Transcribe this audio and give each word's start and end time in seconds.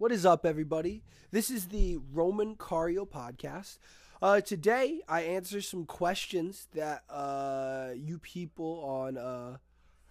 What 0.00 0.12
is 0.12 0.24
up, 0.24 0.46
everybody? 0.46 1.02
This 1.30 1.50
is 1.50 1.66
the 1.66 1.98
Roman 2.14 2.56
Cario 2.56 3.06
podcast. 3.06 3.76
Uh, 4.22 4.40
today, 4.40 5.02
I 5.06 5.20
answer 5.20 5.60
some 5.60 5.84
questions 5.84 6.68
that 6.72 7.02
uh, 7.10 7.90
you 7.94 8.18
people 8.18 8.82
on 8.82 9.18
uh, 9.18 9.58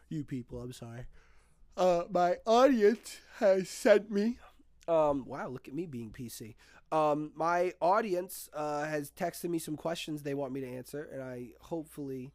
you 0.07 0.23
people. 0.23 0.61
I'm 0.61 0.73
sorry. 0.73 1.07
Uh, 1.75 2.03
my 2.11 2.35
audience 2.45 3.17
has 3.39 3.67
sent 3.67 4.11
me. 4.11 4.37
Um, 4.87 5.25
wow, 5.25 5.47
look 5.47 5.67
at 5.67 5.73
me 5.73 5.87
being 5.87 6.11
PC. 6.11 6.53
Um, 6.91 7.31
my 7.33 7.73
audience 7.81 8.47
uh, 8.53 8.85
has 8.85 9.09
texted 9.09 9.49
me 9.49 9.57
some 9.57 9.75
questions 9.75 10.21
they 10.21 10.35
want 10.35 10.53
me 10.53 10.61
to 10.61 10.67
answer, 10.67 11.09
and 11.11 11.23
I 11.23 11.47
hopefully 11.61 12.31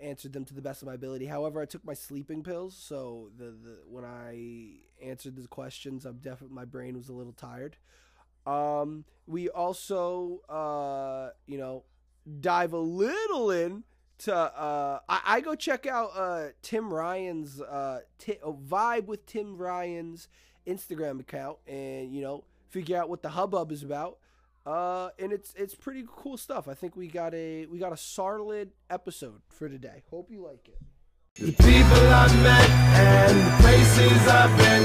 answered 0.00 0.32
them 0.32 0.44
to 0.44 0.54
the 0.54 0.62
best 0.62 0.82
of 0.82 0.88
my 0.88 0.94
ability. 0.94 1.26
However, 1.26 1.60
I 1.60 1.64
took 1.64 1.84
my 1.84 1.94
sleeping 1.94 2.42
pills, 2.42 2.76
so 2.76 3.30
the, 3.36 3.44
the 3.46 3.78
when 3.88 4.04
I 4.04 4.78
answered 5.02 5.36
the 5.36 5.46
questions, 5.48 6.04
I'm 6.04 6.18
definitely 6.18 6.54
my 6.54 6.64
brain 6.64 6.96
was 6.96 7.08
a 7.08 7.12
little 7.12 7.32
tired. 7.32 7.76
Um, 8.46 9.04
we 9.26 9.48
also, 9.48 10.40
uh, 10.48 11.30
you 11.46 11.58
know, 11.58 11.84
dive 12.40 12.72
a 12.72 12.78
little 12.78 13.50
in 13.50 13.84
to 14.18 14.34
uh, 14.34 15.00
I, 15.08 15.20
I 15.24 15.40
go 15.40 15.54
check 15.54 15.86
out 15.86 16.10
uh, 16.16 16.48
Tim 16.62 16.92
Ryan's 16.92 17.60
uh, 17.60 18.00
t- 18.18 18.38
uh, 18.42 18.52
vibe 18.52 19.06
with 19.06 19.26
Tim 19.26 19.56
Ryan's 19.56 20.28
Instagram 20.66 21.20
account, 21.20 21.58
and 21.66 22.14
you 22.14 22.22
know, 22.22 22.44
figure 22.68 22.96
out 22.96 23.08
what 23.08 23.22
the 23.22 23.30
hubbub 23.30 23.72
is 23.72 23.82
about. 23.82 24.18
Uh, 24.66 25.10
and 25.20 25.32
it's 25.32 25.54
it's 25.54 25.76
pretty 25.76 26.04
cool 26.08 26.36
stuff. 26.36 26.66
I 26.66 26.74
think 26.74 26.96
we 26.96 27.06
got 27.06 27.32
a 27.34 27.66
we 27.66 27.78
got 27.78 27.92
a 27.92 27.96
solid 27.96 28.72
episode 28.90 29.40
for 29.48 29.68
today. 29.68 30.02
Hope 30.10 30.28
you 30.28 30.42
like 30.42 30.66
it. 30.66 30.78
The 31.36 31.52
people 31.52 32.02
I've 32.10 32.34
met 32.42 32.70
and 32.98 33.38
the 33.38 33.62
places 33.62 34.26
I've 34.26 34.50
been 34.58 34.82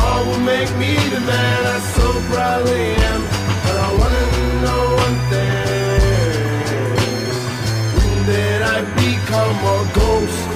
all 0.00 0.24
will 0.24 0.40
make 0.40 0.70
me 0.78 0.94
the 1.12 1.20
man 1.20 1.66
I 1.66 1.78
so 1.92 2.08
proudly 2.32 2.96
am. 3.12 3.20
But 3.64 3.76
I 3.76 3.88
wanna 4.00 4.24
know 4.64 4.84
one 5.04 5.18
thing: 5.28 6.64
When 7.98 8.24
did 8.24 8.62
I 8.62 8.80
become 9.04 9.56
a 9.68 9.78
ghost? 9.92 10.48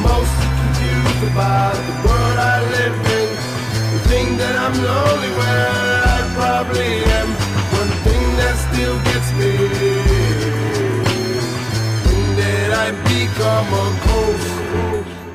Most 0.00 0.34
confused 0.48 1.22
about 1.30 1.76
the 1.76 2.08
world 2.08 2.38
I 2.40 2.56
live 2.72 2.96
in. 3.20 3.28
The 3.92 4.00
thing 4.08 4.36
that 4.38 4.56
I'm 4.56 4.74
lonely 4.82 5.32
I 5.44 6.32
probably 6.34 7.04
am. 7.04 7.11
Still 8.72 8.98
gets 9.04 9.30
me. 9.32 9.52
When 12.04 12.36
did 12.36 12.70
I 12.72 12.90
become 13.04 13.68
a 13.68 13.86
ghost? 14.04 14.48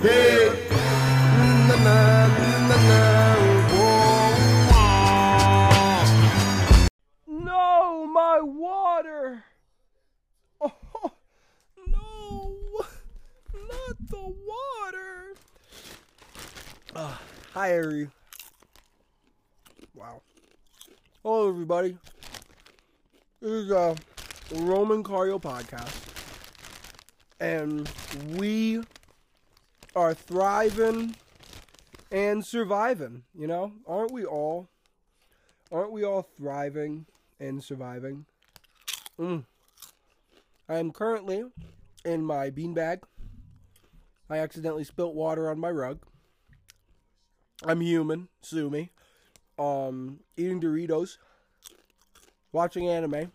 Hey, 0.01 0.49
na 1.67 1.75
na 1.85 2.27
na 2.67 2.77
na. 2.89 3.01
No, 7.27 8.05
my 8.07 8.39
water. 8.41 9.43
Oh, 10.59 10.73
no, 11.87 12.03
not 13.53 13.97
the 14.09 14.23
water. 14.51 15.35
Uh, 16.95 17.15
hi, 17.53 17.73
Ari. 17.73 18.09
Wow. 19.93 20.21
Hello, 21.23 21.49
everybody. 21.49 21.97
This 23.39 23.51
is 23.51 23.69
a 23.69 23.95
Roman 24.55 25.03
Cario 25.03 25.39
podcast, 25.39 25.95
and 27.39 27.87
we 28.35 28.81
are 29.95 30.15
thriving 30.15 31.15
and 32.11 32.43
surviving. 32.43 33.25
You 33.37 33.45
know, 33.45 33.73
aren't 33.85 34.11
we 34.11 34.25
all? 34.25 34.69
Aren't 35.71 35.91
we 35.91 36.03
all 36.03 36.23
thriving 36.23 37.05
and 37.39 37.63
surviving? 37.63 38.25
Mm. 39.19 39.45
I 40.67 40.79
am 40.79 40.91
currently 40.91 41.43
in 42.03 42.23
my 42.23 42.49
beanbag. 42.49 43.03
I 44.31 44.39
accidentally 44.39 44.83
spilt 44.83 45.13
water 45.13 45.47
on 45.51 45.59
my 45.59 45.69
rug. 45.69 45.99
I'm 47.63 47.81
human, 47.81 48.29
sue 48.41 48.71
me. 48.71 48.89
Um, 49.59 50.21
eating 50.37 50.59
Doritos, 50.59 51.17
watching 52.57 52.89
anime. 52.89 53.31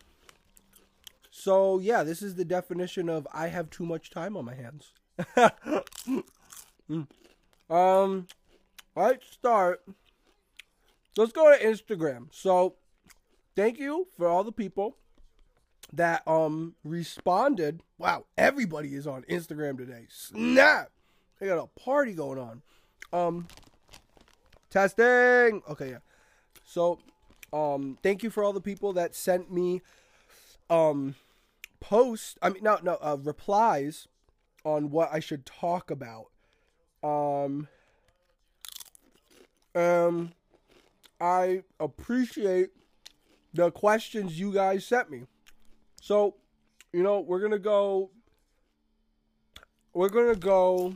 So 1.31 1.79
yeah, 1.79 2.03
this 2.03 2.21
is 2.21 2.35
the 2.35 2.45
definition 2.45 3.09
of 3.09 3.27
I 3.33 3.49
have 3.49 3.71
too 3.71 3.87
much 3.87 4.11
time 4.11 4.37
on 4.37 4.45
my 4.45 4.55
hands. 4.55 4.93
Mm. 6.91 7.07
Um, 7.71 8.27
let's 8.95 9.31
start. 9.31 9.83
Let's 11.17 11.33
go 11.33 11.57
to 11.57 11.65
Instagram. 11.65 12.27
So, 12.31 12.75
thank 13.57 13.79
you 13.79 14.09
for 14.17 14.29
all 14.29 14.45
the 14.45 14.53
people 14.53 14.97
that 15.93 16.27
um 16.27 16.75
responded. 16.85 17.81
Wow, 17.99 18.27
everybody 18.37 18.95
is 18.95 19.07
on 19.07 19.23
Instagram 19.23 19.79
today. 19.79 20.07
Snap! 20.11 20.91
They 21.39 21.47
got 21.47 21.63
a 21.63 21.81
party 21.81 22.13
going 22.13 22.39
on. 22.39 22.63
Um, 23.13 23.49
testing. 24.71 25.63
Okay, 25.69 25.91
yeah. 25.91 25.99
So, 26.65 26.99
um, 27.53 27.99
thank 28.03 28.23
you 28.23 28.31
for 28.31 28.43
all 28.43 28.53
the 28.53 28.61
people 28.61 28.93
that 28.95 29.15
sent 29.15 29.53
me 29.53 29.83
um 30.71 31.15
post. 31.81 32.39
I 32.41 32.51
mean, 32.51 32.63
no, 32.63 32.79
no, 32.83 32.99
uh, 33.03 33.17
replies 33.21 34.09
on 34.65 34.91
what 34.91 35.11
I 35.13 35.21
should 35.21 35.45
talk 35.45 35.91
about. 35.91 36.27
Um, 37.03 37.69
um, 39.75 40.33
I 41.21 41.65
appreciate 41.81 42.71
the 43.53 43.71
questions 43.71 44.39
you 44.39 44.53
guys 44.53 44.87
sent 44.87 45.11
me. 45.11 45.25
So, 46.01 46.37
you 46.93 47.03
know, 47.03 47.21
we're 47.21 47.41
gonna 47.41 47.59
go. 47.59 48.11
We're 49.93 50.09
gonna 50.09 50.37
go. 50.37 50.95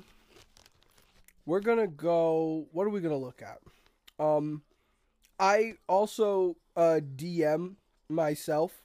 We're 1.44 1.60
gonna 1.60 1.86
go. 1.86 2.66
What 2.72 2.86
are 2.86 2.90
we 2.90 3.00
gonna 3.00 3.16
look 3.16 3.42
at? 3.42 3.58
Um, 4.18 4.62
I 5.38 5.74
also 5.88 6.56
uh 6.76 7.00
DM 7.16 7.76
myself 8.08 8.82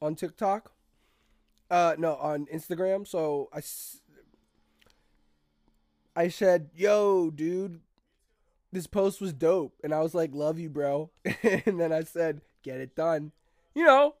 on 0.00 0.14
TikTok. 0.14 0.72
Uh, 1.70 1.94
no, 1.98 2.14
on 2.16 2.46
Instagram. 2.46 3.06
So 3.06 3.50
I, 3.52 3.60
I 6.16 6.28
said, 6.28 6.70
"Yo, 6.74 7.30
dude, 7.30 7.80
this 8.72 8.86
post 8.86 9.20
was 9.20 9.32
dope," 9.32 9.74
and 9.84 9.94
I 9.94 10.00
was 10.00 10.14
like, 10.14 10.30
"Love 10.32 10.58
you, 10.58 10.70
bro." 10.70 11.10
and 11.42 11.78
then 11.78 11.92
I 11.92 12.04
said, 12.04 12.40
"Get 12.62 12.80
it 12.80 12.96
done." 12.96 13.32
You 13.74 13.84
know, 13.84 14.14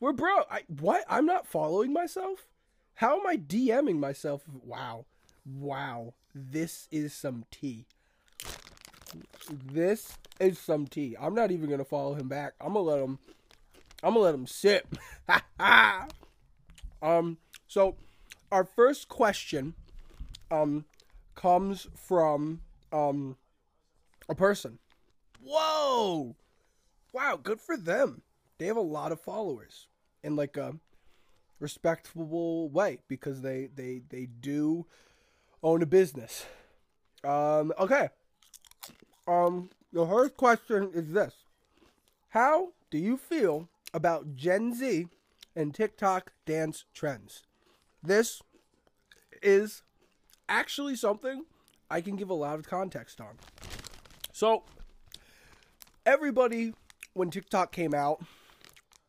we're 0.00 0.12
bro. 0.12 0.42
I 0.50 0.62
what? 0.66 1.04
I'm 1.08 1.26
not 1.26 1.46
following 1.46 1.92
myself. 1.92 2.46
How 2.94 3.18
am 3.18 3.26
I 3.26 3.36
DMing 3.36 3.98
myself? 3.98 4.42
Wow, 4.64 5.06
wow. 5.46 6.14
This 6.34 6.88
is 6.90 7.14
some 7.14 7.44
tea. 7.50 7.86
This 9.50 10.16
is 10.38 10.58
some 10.58 10.86
tea. 10.86 11.16
I'm 11.20 11.34
not 11.34 11.50
even 11.50 11.68
gonna 11.68 11.84
follow 11.84 12.14
him 12.14 12.28
back. 12.28 12.54
I'm 12.60 12.74
gonna 12.74 12.80
let 12.80 13.00
him. 13.00 13.18
I'm 14.02 14.14
gonna 14.14 14.24
let 14.24 14.34
him 14.34 14.46
sit. 14.46 14.86
um. 17.02 17.38
So, 17.66 17.96
our 18.50 18.64
first 18.64 19.08
question, 19.08 19.74
um, 20.50 20.84
comes 21.34 21.86
from 21.94 22.60
um, 22.92 23.36
a 24.28 24.34
person. 24.34 24.78
Whoa! 25.42 26.36
Wow, 27.12 27.38
good 27.42 27.60
for 27.60 27.76
them. 27.76 28.22
They 28.58 28.66
have 28.66 28.76
a 28.76 28.80
lot 28.80 29.12
of 29.12 29.20
followers 29.20 29.86
in 30.22 30.36
like 30.36 30.56
a 30.56 30.74
respectable 31.58 32.68
way 32.68 32.98
because 33.08 33.40
they 33.40 33.68
they 33.74 34.02
they 34.08 34.26
do 34.26 34.86
own 35.62 35.82
a 35.82 35.86
business. 35.86 36.46
Um. 37.24 37.72
Okay. 37.78 38.08
Um. 39.30 39.70
The 39.92 40.06
first 40.06 40.36
question 40.36 40.90
is 40.94 41.12
this: 41.12 41.34
How 42.30 42.68
do 42.90 42.98
you 42.98 43.16
feel 43.16 43.68
about 43.92 44.36
Gen 44.36 44.74
Z 44.74 45.08
and 45.56 45.74
TikTok 45.74 46.32
dance 46.46 46.84
trends? 46.94 47.42
This 48.02 48.42
is 49.42 49.82
actually 50.48 50.96
something 50.96 51.44
I 51.90 52.00
can 52.00 52.16
give 52.16 52.30
a 52.30 52.34
lot 52.34 52.58
of 52.58 52.68
context 52.68 53.20
on. 53.20 53.36
So, 54.32 54.64
everybody, 56.06 56.74
when 57.14 57.30
TikTok 57.30 57.72
came 57.72 57.94
out, 57.94 58.22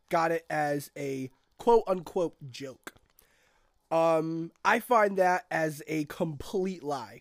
got 0.08 0.32
it 0.32 0.44
as 0.50 0.90
a 0.96 1.30
quote 1.58 1.84
unquote 1.86 2.34
joke. 2.50 2.94
Um, 3.90 4.50
I 4.64 4.80
find 4.80 5.16
that 5.18 5.46
as 5.50 5.82
a 5.86 6.04
complete 6.04 6.82
lie. 6.82 7.20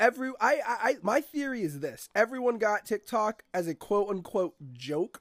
Every 0.00 0.30
I, 0.40 0.54
I, 0.54 0.76
I 0.82 0.96
my 1.02 1.20
theory 1.20 1.62
is 1.62 1.80
this: 1.80 2.08
everyone 2.14 2.58
got 2.58 2.84
TikTok 2.84 3.44
as 3.52 3.68
a 3.68 3.74
quote 3.74 4.08
unquote 4.10 4.54
joke, 4.72 5.20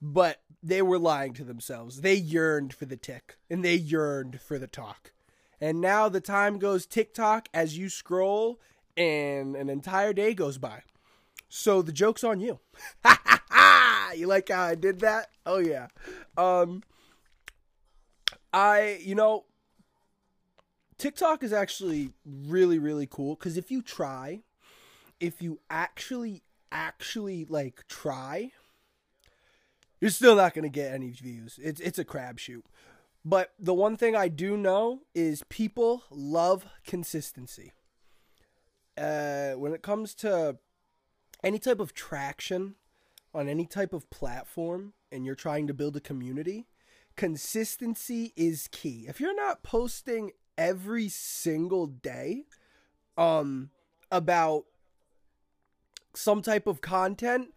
but 0.00 0.40
they 0.62 0.82
were 0.82 0.98
lying 0.98 1.32
to 1.34 1.44
themselves. 1.44 2.00
They 2.00 2.14
yearned 2.14 2.74
for 2.74 2.86
the 2.86 2.96
tick 2.96 3.36
and 3.48 3.64
they 3.64 3.74
yearned 3.74 4.40
for 4.40 4.58
the 4.58 4.66
talk. 4.66 5.12
And 5.60 5.80
now 5.80 6.08
the 6.08 6.20
time 6.20 6.58
goes 6.58 6.86
TikTok 6.86 7.48
as 7.52 7.76
you 7.76 7.88
scroll 7.88 8.60
and 8.96 9.56
an 9.56 9.68
entire 9.68 10.12
day 10.12 10.34
goes 10.34 10.58
by. 10.58 10.82
So 11.48 11.82
the 11.82 11.92
joke's 11.92 12.24
on 12.24 12.40
you. 12.40 12.60
you 14.16 14.26
like 14.26 14.48
how 14.48 14.62
I 14.62 14.74
did 14.74 15.00
that? 15.00 15.28
Oh 15.46 15.58
yeah. 15.58 15.88
Um 16.36 16.82
I 18.52 18.98
you 19.02 19.14
know 19.14 19.44
TikTok 21.00 21.42
is 21.42 21.52
actually 21.52 22.12
really 22.24 22.78
really 22.78 23.06
cool 23.06 23.34
cuz 23.36 23.56
if 23.56 23.70
you 23.70 23.82
try 23.82 24.42
if 25.18 25.42
you 25.42 25.60
actually 25.70 26.42
actually 26.70 27.44
like 27.46 27.86
try 27.88 28.52
you're 30.00 30.10
still 30.10 30.34
not 30.34 30.54
going 30.54 30.62
to 30.62 30.70
get 30.70 30.92
any 30.92 31.10
views. 31.10 31.58
It's 31.62 31.80
it's 31.80 31.98
a 31.98 32.04
crab 32.04 32.38
shoot. 32.38 32.64
But 33.24 33.52
the 33.58 33.74
one 33.74 33.96
thing 33.96 34.16
I 34.16 34.28
do 34.28 34.56
know 34.56 35.02
is 35.14 35.44
people 35.48 36.04
love 36.10 36.64
consistency. 36.86 37.72
Uh, 38.96 39.52
when 39.52 39.74
it 39.74 39.82
comes 39.82 40.14
to 40.16 40.56
any 41.44 41.58
type 41.58 41.80
of 41.80 41.92
traction 41.92 42.76
on 43.34 43.48
any 43.48 43.66
type 43.66 43.92
of 43.92 44.08
platform 44.10 44.94
and 45.12 45.26
you're 45.26 45.34
trying 45.34 45.66
to 45.66 45.74
build 45.74 45.96
a 45.96 46.00
community, 46.00 46.66
consistency 47.16 48.32
is 48.36 48.68
key. 48.72 49.04
If 49.06 49.20
you're 49.20 49.36
not 49.36 49.62
posting 49.62 50.32
every 50.60 51.08
single 51.08 51.86
day 51.86 52.44
um 53.16 53.70
about 54.12 54.64
some 56.14 56.42
type 56.42 56.66
of 56.66 56.80
content, 56.80 57.54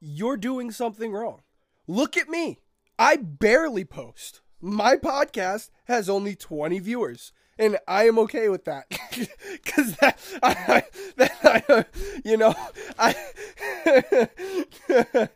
you're 0.00 0.36
doing 0.36 0.70
something 0.70 1.12
wrong. 1.12 1.42
Look 1.86 2.16
at 2.16 2.28
me. 2.28 2.58
I 2.98 3.16
barely 3.16 3.84
post. 3.84 4.40
My 4.60 4.96
podcast 4.96 5.70
has 5.84 6.08
only 6.08 6.34
20 6.34 6.78
viewers 6.80 7.32
and 7.58 7.78
I 7.86 8.08
am 8.08 8.18
okay 8.20 8.48
with 8.48 8.64
that 8.64 8.86
because 9.52 9.96
that, 9.96 10.18
I, 10.42 10.82
that 11.16 11.64
I, 11.68 11.84
you 12.24 12.38
know, 12.38 12.54
I 12.98 13.14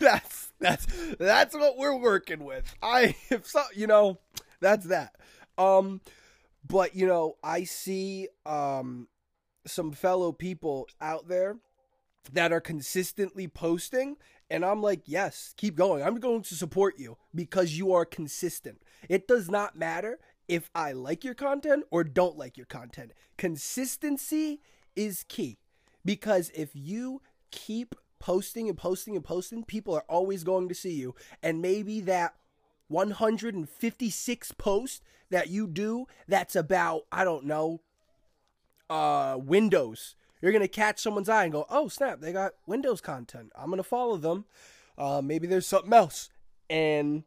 that's 0.00 0.52
that's 0.58 0.86
that's 1.18 1.54
what 1.54 1.76
we're 1.76 1.96
working 1.96 2.44
with. 2.44 2.74
I 2.82 3.14
if 3.28 3.46
so, 3.46 3.62
you 3.74 3.86
know, 3.86 4.18
that's 4.60 4.86
that. 4.86 5.14
Um, 5.58 6.00
but 6.66 6.94
you 6.94 7.06
know, 7.06 7.36
I 7.42 7.64
see 7.64 8.28
um 8.46 9.08
some 9.66 9.92
fellow 9.92 10.32
people 10.32 10.88
out 11.00 11.28
there 11.28 11.56
that 12.32 12.52
are 12.52 12.60
consistently 12.60 13.48
posting 13.48 14.16
and 14.50 14.64
I'm 14.64 14.82
like, 14.82 15.02
yes, 15.06 15.54
keep 15.56 15.76
going. 15.76 16.02
I'm 16.02 16.16
going 16.16 16.42
to 16.42 16.54
support 16.54 16.98
you 16.98 17.16
because 17.34 17.78
you 17.78 17.92
are 17.92 18.04
consistent. 18.04 18.82
It 19.08 19.28
does 19.28 19.48
not 19.48 19.76
matter 19.76 20.18
if 20.48 20.68
I 20.74 20.92
like 20.92 21.22
your 21.24 21.34
content 21.34 21.84
or 21.90 22.02
don't 22.02 22.36
like 22.36 22.56
your 22.56 22.66
content. 22.66 23.12
Consistency 23.38 24.60
is 24.96 25.24
key 25.28 25.58
because 26.04 26.50
if 26.54 26.70
you 26.74 27.22
keep 27.52 27.94
posting 28.18 28.68
and 28.68 28.76
posting 28.76 29.14
and 29.14 29.24
posting, 29.24 29.64
people 29.64 29.94
are 29.94 30.04
always 30.08 30.42
going 30.42 30.68
to 30.68 30.74
see 30.74 30.94
you. 30.94 31.14
And 31.42 31.62
maybe 31.62 32.00
that 32.00 32.34
156 32.88 34.52
post 34.52 35.02
that 35.30 35.48
you 35.48 35.66
do 35.66 36.06
that's 36.28 36.56
about, 36.56 37.02
I 37.10 37.24
don't 37.24 37.44
know, 37.44 37.80
uh, 38.88 39.38
Windows. 39.40 40.16
You're 40.42 40.52
going 40.52 40.62
to 40.62 40.68
catch 40.68 41.00
someone's 41.00 41.28
eye 41.28 41.44
and 41.44 41.52
go, 41.52 41.66
oh, 41.68 41.88
snap, 41.88 42.20
they 42.20 42.32
got 42.32 42.52
Windows 42.66 43.00
content. 43.00 43.52
I'm 43.54 43.66
going 43.66 43.76
to 43.76 43.82
follow 43.82 44.16
them. 44.16 44.46
Uh, 44.96 45.20
maybe 45.22 45.46
there's 45.46 45.66
something 45.66 45.92
else. 45.92 46.30
And 46.68 47.24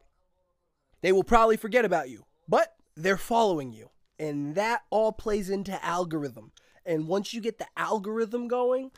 they 1.01 1.11
will 1.11 1.23
probably 1.23 1.57
forget 1.57 1.85
about 1.85 2.09
you. 2.09 2.25
But 2.47 2.75
they're 2.95 3.17
following 3.17 3.71
you. 3.71 3.89
And 4.19 4.55
that 4.55 4.83
all 4.89 5.11
plays 5.11 5.49
into 5.49 5.83
algorithm. 5.83 6.51
And 6.85 7.07
once 7.07 7.33
you 7.33 7.41
get 7.41 7.59
the 7.59 7.67
algorithm 7.77 8.47
going, 8.47 8.91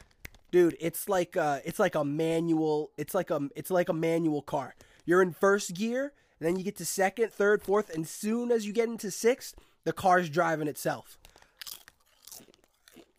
dude, 0.51 0.75
it's 0.79 1.07
like 1.07 1.37
uh 1.37 1.59
it's 1.63 1.79
like 1.79 1.95
a 1.95 2.03
manual, 2.03 2.91
it's 2.97 3.13
like 3.13 3.29
a 3.29 3.49
it's 3.55 3.71
like 3.71 3.89
a 3.89 3.93
manual 3.93 4.41
car. 4.41 4.75
You're 5.05 5.21
in 5.21 5.33
first 5.33 5.73
gear, 5.73 6.13
and 6.39 6.47
then 6.47 6.57
you 6.57 6.63
get 6.63 6.75
to 6.77 6.85
second, 6.85 7.31
third, 7.31 7.63
fourth, 7.63 7.93
and 7.93 8.07
soon 8.07 8.51
as 8.51 8.65
you 8.65 8.73
get 8.73 8.89
into 8.89 9.09
sixth, 9.09 9.55
the 9.83 9.93
car's 9.93 10.29
driving 10.29 10.67
itself. 10.67 11.17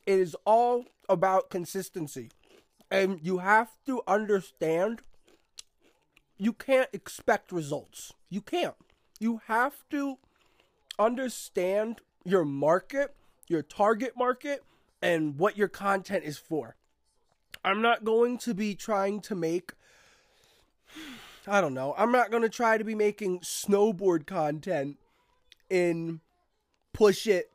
It 0.07 0.19
is 0.19 0.37
all 0.45 0.85
about 1.09 1.51
consistency. 1.51 2.31
And 2.91 3.19
you 3.23 3.39
have 3.39 3.71
to 3.87 4.03
understand 4.07 5.01
you 6.39 6.53
can't 6.53 6.89
expect 6.93 7.51
results. 7.51 8.13
You 8.29 8.43
can't. 8.43 8.75
You 9.19 9.41
have 9.47 9.75
to 9.91 10.19
understand 10.99 12.01
your 12.25 12.45
market, 12.45 13.15
your 13.49 13.63
target 13.63 14.13
market, 14.17 14.63
and 15.01 15.39
what 15.39 15.57
your 15.57 15.69
content 15.69 16.25
is 16.25 16.37
for. 16.37 16.77
I'm 17.65 17.81
not 17.81 18.05
going 18.05 18.39
to 18.39 18.55
be 18.55 18.75
trying 18.75 19.21
to 19.23 19.35
make 19.35 19.73
I 21.47 21.61
don't 21.61 21.75
know. 21.75 21.95
I'm 21.97 22.13
not 22.13 22.31
going 22.31 22.43
to 22.43 22.49
try 22.49 22.79
to 22.79 22.85
be 22.85 22.95
making 22.95 23.41
snowboard 23.41 24.27
content 24.27 24.99
and 25.71 26.21
push 26.93 27.27
it 27.27 27.51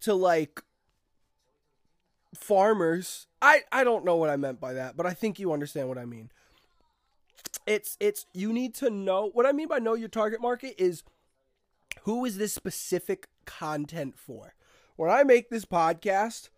to 0.00 0.14
like 0.14 0.62
farmers. 2.34 3.26
I 3.40 3.60
I 3.70 3.84
don't 3.84 4.04
know 4.04 4.16
what 4.16 4.30
I 4.30 4.36
meant 4.36 4.60
by 4.60 4.74
that, 4.74 4.96
but 4.96 5.06
I 5.06 5.12
think 5.12 5.38
you 5.38 5.52
understand 5.52 5.88
what 5.88 5.98
I 5.98 6.04
mean. 6.04 6.30
It's 7.66 7.96
it's 8.00 8.26
you 8.32 8.52
need 8.52 8.74
to 8.76 8.90
know 8.90 9.30
what 9.32 9.46
I 9.46 9.52
mean 9.52 9.68
by 9.68 9.78
know 9.78 9.94
your 9.94 10.08
target 10.08 10.40
market 10.40 10.74
is 10.78 11.02
who 12.02 12.24
is 12.24 12.38
this 12.38 12.52
specific 12.52 13.28
content 13.44 14.18
for? 14.18 14.54
When 14.96 15.10
I 15.10 15.22
make 15.22 15.50
this 15.50 15.64
podcast, 15.64 16.48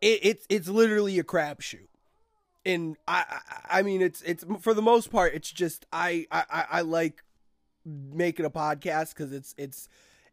it, 0.00 0.20
it's 0.22 0.46
it's 0.48 0.68
literally 0.68 1.18
a 1.18 1.24
crapshoot, 1.24 1.88
and 2.64 2.96
I, 3.08 3.40
I 3.68 3.82
mean 3.82 4.02
it's 4.02 4.22
it's 4.22 4.44
for 4.60 4.74
the 4.74 4.82
most 4.82 5.10
part 5.10 5.34
it's 5.34 5.50
just 5.50 5.86
I 5.92 6.26
I 6.30 6.64
I 6.70 6.80
like 6.82 7.22
making 7.84 8.44
a 8.44 8.50
podcast 8.50 9.10
because 9.10 9.32
it's 9.32 9.54
it's 9.58 9.88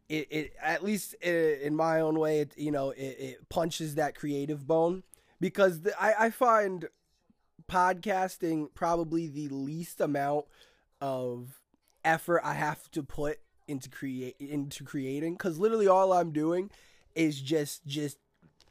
it, 0.08 0.26
it 0.30 0.52
at 0.62 0.82
least 0.82 1.14
uh, 1.24 1.30
in 1.30 1.74
my 1.74 2.00
own 2.00 2.18
way 2.18 2.40
it 2.40 2.52
you 2.56 2.70
know 2.70 2.90
it, 2.90 3.16
it 3.18 3.48
punches 3.48 3.94
that 3.94 4.14
creative 4.14 4.66
bone. 4.66 5.02
Because 5.40 5.82
the, 5.82 6.02
I 6.02 6.26
I 6.26 6.30
find 6.30 6.88
podcasting 7.70 8.68
probably 8.74 9.28
the 9.28 9.48
least 9.48 10.00
amount 10.00 10.46
of 11.00 11.60
effort 12.04 12.42
I 12.44 12.54
have 12.54 12.90
to 12.90 13.02
put 13.02 13.38
into 13.68 13.88
create 13.88 14.36
into 14.38 14.84
creating. 14.84 15.34
Because 15.34 15.58
literally 15.58 15.86
all 15.88 16.12
I'm 16.12 16.32
doing 16.32 16.70
is 17.14 17.40
just 17.40 17.86
just 17.86 18.18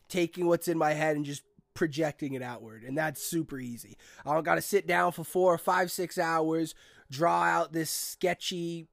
taking 0.09 0.47
what's 0.47 0.67
in 0.67 0.77
my 0.77 0.93
head 0.93 1.15
and 1.15 1.25
just 1.25 1.43
projecting 1.73 2.33
it 2.33 2.41
outward 2.41 2.83
and 2.83 2.97
that's 2.97 3.23
super 3.23 3.59
easy 3.59 3.97
i 4.25 4.33
don't 4.33 4.43
gotta 4.43 4.61
sit 4.61 4.85
down 4.85 5.11
for 5.11 5.23
four 5.23 5.53
or 5.53 5.57
five 5.57 5.91
six 5.91 6.17
hours 6.17 6.75
draw 7.09 7.43
out 7.43 7.71
this 7.73 7.89
sketchy 7.89 8.87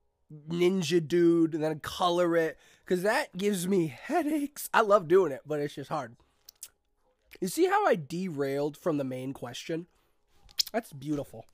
ninja 0.49 1.07
dude 1.07 1.55
and 1.55 1.63
then 1.63 1.81
color 1.81 2.37
it 2.37 2.59
because 2.85 3.03
that 3.03 3.37
gives 3.37 3.67
me 3.67 3.87
headaches 3.89 4.69
i 4.73 4.81
love 4.81 5.09
doing 5.09 5.33
it 5.33 5.41
but 5.47 5.61
it's 5.61 5.75
just 5.75 5.91
hard 5.91 6.17
you 7.41 7.49
see 7.49 7.67
how 7.67 7.87
i 7.87 7.95
derailed 7.97 8.77
from 8.77 8.99
the 8.99 9.05
main 9.05 9.33
question 9.33 9.87
that's 10.73 10.93
beautiful 10.93 11.45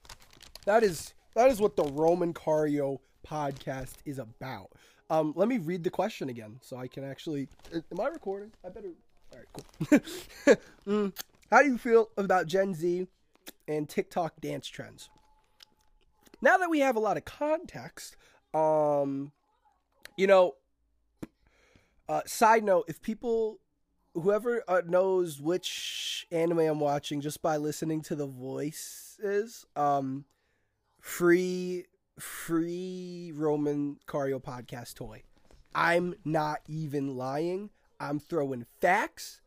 that 0.65 0.83
is 0.83 1.15
that 1.35 1.51
is 1.51 1.61
what 1.61 1.77
the 1.77 1.85
roman 1.85 2.35
cario 2.35 2.99
podcast 3.27 3.95
is 4.05 4.19
about. 4.19 4.71
Um, 5.11 5.33
let 5.37 5.49
me 5.49 5.59
read 5.59 5.85
the 5.85 5.91
question 5.91 6.29
again 6.29 6.59
so 6.63 6.77
I 6.77 6.87
can 6.87 7.05
actually. 7.05 7.49
Am 7.73 8.01
I 8.01 8.09
recording? 8.09 8.53
I 8.65 8.69
better. 8.71 8.89
All 9.33 9.39
right, 9.39 9.49
cool. 10.47 10.57
mm, 10.87 11.13
how 11.51 11.63
do 11.63 11.69
you 11.69 11.79
feel 11.79 12.11
about 12.17 12.47
Gen 12.47 12.75
Z 12.75 13.07
and 13.67 13.89
TikTok 13.89 14.41
dance 14.41 14.69
trends? 14.69 15.11
Now 16.41 16.59
that 16.59 16.69
we 16.71 16.81
have 16.81 16.97
a 16.97 17.01
lot 17.01 17.17
of 17.17 17.25
context, 17.25 18.17
um, 18.53 19.33
you 20.17 20.27
know, 20.27 20.57
uh, 22.09 22.23
side 22.27 22.65
note, 22.65 22.85
if 22.89 23.01
people, 23.01 23.61
whoever 24.15 24.63
uh, 24.69 24.83
knows 24.87 25.41
which 25.41 26.27
anime 26.31 26.59
I'm 26.59 26.81
watching 26.81 27.21
just 27.21 27.41
by 27.43 27.57
listening 27.57 28.03
to 28.03 28.17
the 28.17 28.27
voices, 28.27 29.67
um, 29.77 30.25
free 31.01 31.87
free 32.19 33.33
Roman 33.35 33.99
Cario 34.07 34.43
podcast 34.43 34.95
toy. 34.95 35.23
I'm 35.75 36.15
not 36.25 36.61
even 36.69 37.17
lying. 37.17 37.71
I'm 38.03 38.19
throwing 38.19 38.67
facts. 38.81 39.41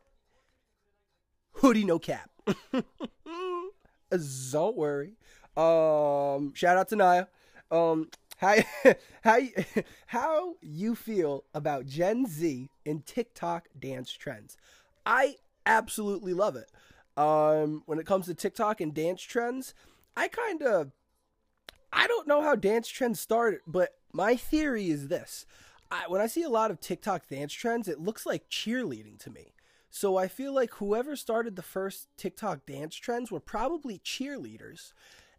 Hoodie 1.52 1.84
no 1.84 1.98
cap. 1.98 2.30
Don't 4.50 4.76
worry. 4.76 5.16
Um, 5.56 6.54
shout 6.54 6.78
out 6.78 6.88
to 6.88 6.96
Naya. 6.96 7.26
Um, 7.70 8.08
how 8.38 8.56
how 9.22 9.38
how 10.06 10.54
you 10.62 10.94
feel 10.94 11.44
about 11.52 11.84
Gen 11.84 12.26
Z 12.26 12.70
and 12.86 13.04
TikTok 13.04 13.68
dance 13.78 14.10
trends? 14.10 14.56
I 15.04 15.36
absolutely 15.66 16.32
love 16.32 16.56
it. 16.56 16.70
Um, 17.20 17.82
when 17.84 17.98
it 17.98 18.06
comes 18.06 18.24
to 18.26 18.34
TikTok 18.34 18.80
and 18.80 18.94
dance 18.94 19.20
trends, 19.20 19.74
I 20.16 20.28
kind 20.28 20.62
of 20.62 20.92
I 21.92 22.06
don't 22.06 22.26
know 22.26 22.40
how 22.40 22.54
dance 22.54 22.88
trends 22.88 23.20
started, 23.20 23.60
but 23.66 23.90
my 24.12 24.34
theory 24.34 24.88
is 24.88 25.08
this. 25.08 25.44
I, 25.90 26.04
when 26.08 26.20
I 26.20 26.26
see 26.26 26.42
a 26.42 26.48
lot 26.48 26.70
of 26.70 26.80
TikTok 26.80 27.28
dance 27.28 27.52
trends, 27.52 27.88
it 27.88 28.00
looks 28.00 28.26
like 28.26 28.50
cheerleading 28.50 29.18
to 29.20 29.30
me. 29.30 29.54
So 29.90 30.16
I 30.16 30.28
feel 30.28 30.52
like 30.52 30.74
whoever 30.74 31.16
started 31.16 31.56
the 31.56 31.62
first 31.62 32.08
TikTok 32.16 32.66
dance 32.66 32.94
trends 32.96 33.30
were 33.30 33.40
probably 33.40 33.98
cheerleaders. 33.98 34.92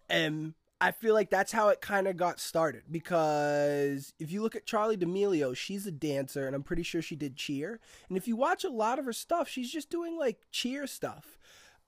And 0.09 0.53
I 0.79 0.91
feel 0.91 1.13
like 1.13 1.29
that's 1.29 1.51
how 1.51 1.69
it 1.69 1.81
kind 1.81 2.07
of 2.07 2.17
got 2.17 2.39
started 2.39 2.83
because 2.89 4.13
if 4.19 4.31
you 4.31 4.41
look 4.41 4.55
at 4.55 4.67
Charli 4.67 4.97
D'Amelio, 4.97 5.55
she's 5.55 5.87
a 5.87 5.91
dancer 5.91 6.45
and 6.45 6.55
I'm 6.55 6.63
pretty 6.63 6.83
sure 6.83 7.01
she 7.01 7.15
did 7.15 7.35
cheer. 7.35 7.79
And 8.09 8.17
if 8.17 8.27
you 8.27 8.35
watch 8.35 8.63
a 8.63 8.69
lot 8.69 8.99
of 8.99 9.05
her 9.05 9.13
stuff, 9.13 9.47
she's 9.47 9.71
just 9.71 9.89
doing 9.89 10.17
like 10.17 10.39
cheer 10.51 10.85
stuff. 10.85 11.37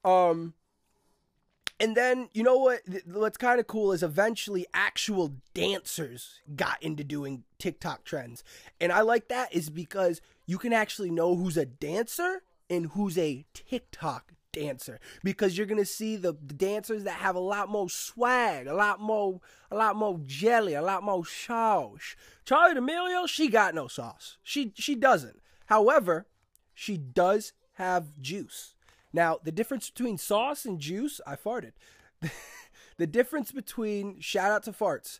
Um 0.04 0.54
and 1.80 1.96
then 1.96 2.30
you 2.34 2.44
know 2.44 2.58
what 2.58 2.82
what's 3.06 3.38
kind 3.38 3.60
of 3.60 3.68
cool 3.68 3.92
is 3.92 4.04
eventually 4.04 4.66
actual 4.74 5.36
dancers 5.54 6.42
got 6.56 6.82
into 6.84 7.04
doing 7.04 7.44
TikTok 7.58 8.04
trends. 8.04 8.44
And 8.82 8.92
I 8.92 9.02
like 9.02 9.30
that 9.30 9.54
is 9.54 9.70
because 9.70 10.22
you 10.46 10.58
can 10.58 10.74
actually 10.74 11.12
know 11.12 11.36
who's 11.36 11.58
a 11.58 11.66
dancer 11.66 12.44
and 12.70 12.88
who's 12.88 13.18
a 13.18 13.46
TikTok 13.54 14.34
dancer 14.52 15.00
because 15.24 15.58
you're 15.58 15.68
gonna 15.68 15.86
see 15.86 16.16
the, 16.16 16.34
dancers 16.34 17.04
that 17.04 17.14
have 17.14 17.36
a 17.36 17.40
lot 17.40 17.70
more 17.70 17.90
swag, 17.90 18.68
a 18.68 18.74
lot 18.74 19.00
more, 19.00 19.40
a 19.72 19.76
lot 19.76 19.96
more 19.96 20.20
jelly, 20.26 20.74
a 20.74 20.82
lot 20.82 21.04
more 21.04 21.26
sauce. 21.26 22.16
Charli 22.46 22.76
D'Amelio, 22.76 23.28
she 23.28 23.48
got 23.48 23.76
no 23.76 23.88
sauce. 23.88 24.38
She 24.44 24.74
she 24.76 24.96
doesn't. 24.96 25.40
However, 25.68 26.28
she 26.74 26.98
does 26.98 27.54
have 27.74 28.20
juice. 28.20 28.76
Now 29.14 29.40
the 29.44 29.52
difference 29.52 29.90
between 29.90 30.18
sauce 30.18 30.66
and 30.66 30.80
juice, 30.80 31.22
I 31.26 31.36
farted. 31.36 31.74
the 32.98 33.08
difference 33.08 33.52
between 33.52 34.20
shout 34.20 34.52
out 34.52 34.64
to 34.64 34.72
farts. 34.72 35.20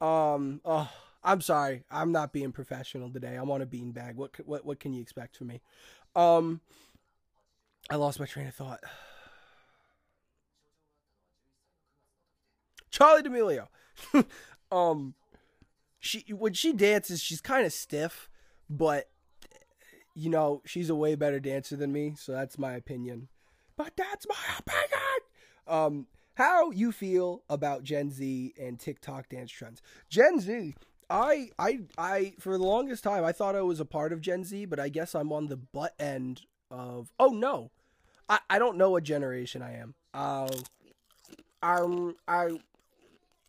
Um, 0.00 0.60
oh, 0.64 0.90
I'm 1.22 1.40
sorry, 1.40 1.84
I'm 1.90 2.12
not 2.12 2.32
being 2.32 2.52
professional 2.52 3.10
today. 3.10 3.36
I'm 3.36 3.50
on 3.50 3.62
a 3.62 3.66
beanbag. 3.66 4.14
What 4.14 4.32
what 4.46 4.64
what 4.64 4.80
can 4.80 4.92
you 4.92 5.02
expect 5.02 5.36
from 5.36 5.48
me? 5.48 5.60
Um 6.16 6.60
I 7.88 7.96
lost 7.96 8.20
my 8.20 8.26
train 8.26 8.46
of 8.46 8.54
thought. 8.54 8.80
Charli 12.92 13.22
D'Amelio. 13.22 13.68
um 14.72 15.14
she 15.98 16.24
when 16.32 16.54
she 16.54 16.72
dances, 16.72 17.22
she's 17.22 17.40
kind 17.40 17.66
of 17.66 17.72
stiff, 17.72 18.30
but 18.68 19.10
you 20.20 20.30
know, 20.30 20.62
she's 20.64 20.90
a 20.90 20.94
way 20.94 21.14
better 21.14 21.40
dancer 21.40 21.76
than 21.76 21.92
me, 21.92 22.14
so 22.16 22.32
that's 22.32 22.58
my 22.58 22.74
opinion. 22.74 23.28
But 23.76 23.92
that's 23.96 24.26
my 24.28 24.58
opinion. 24.58 25.20
Um 25.66 26.06
how 26.34 26.70
you 26.70 26.90
feel 26.92 27.42
about 27.48 27.82
Gen 27.82 28.10
Z 28.10 28.54
and 28.58 28.78
TikTok 28.78 29.28
dance 29.28 29.50
trends. 29.50 29.82
Gen 30.08 30.40
Z, 30.40 30.74
I 31.08 31.50
I 31.58 31.80
I 31.98 32.34
for 32.38 32.56
the 32.56 32.64
longest 32.64 33.04
time 33.04 33.24
I 33.24 33.32
thought 33.32 33.56
I 33.56 33.62
was 33.62 33.80
a 33.80 33.84
part 33.84 34.12
of 34.12 34.20
Gen 34.20 34.44
Z, 34.44 34.66
but 34.66 34.80
I 34.80 34.88
guess 34.88 35.14
I'm 35.14 35.32
on 35.32 35.46
the 35.48 35.56
butt 35.56 35.94
end 35.98 36.42
of 36.70 37.12
Oh 37.18 37.30
no. 37.30 37.70
I, 38.28 38.38
I 38.48 38.58
don't 38.58 38.78
know 38.78 38.90
what 38.90 39.02
generation 39.02 39.60
I 39.60 39.76
am. 39.76 39.94
Uh, 40.14 40.48
I'm 41.62 42.14
I 42.28 42.60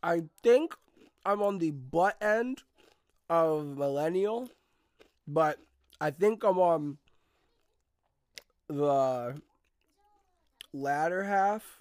I 0.03 0.23
think 0.41 0.75
I'm 1.25 1.41
on 1.41 1.59
the 1.59 1.71
butt 1.71 2.17
end 2.21 2.63
of 3.29 3.77
millennial, 3.77 4.49
but 5.27 5.59
I 6.01 6.09
think 6.09 6.43
I'm 6.43 6.57
on 6.57 6.97
the 8.67 9.39
latter 10.73 11.23
half 11.23 11.79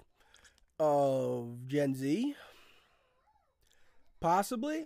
of 0.79 1.67
Gen 1.67 1.95
Z. 1.95 2.35
Possibly. 4.19 4.85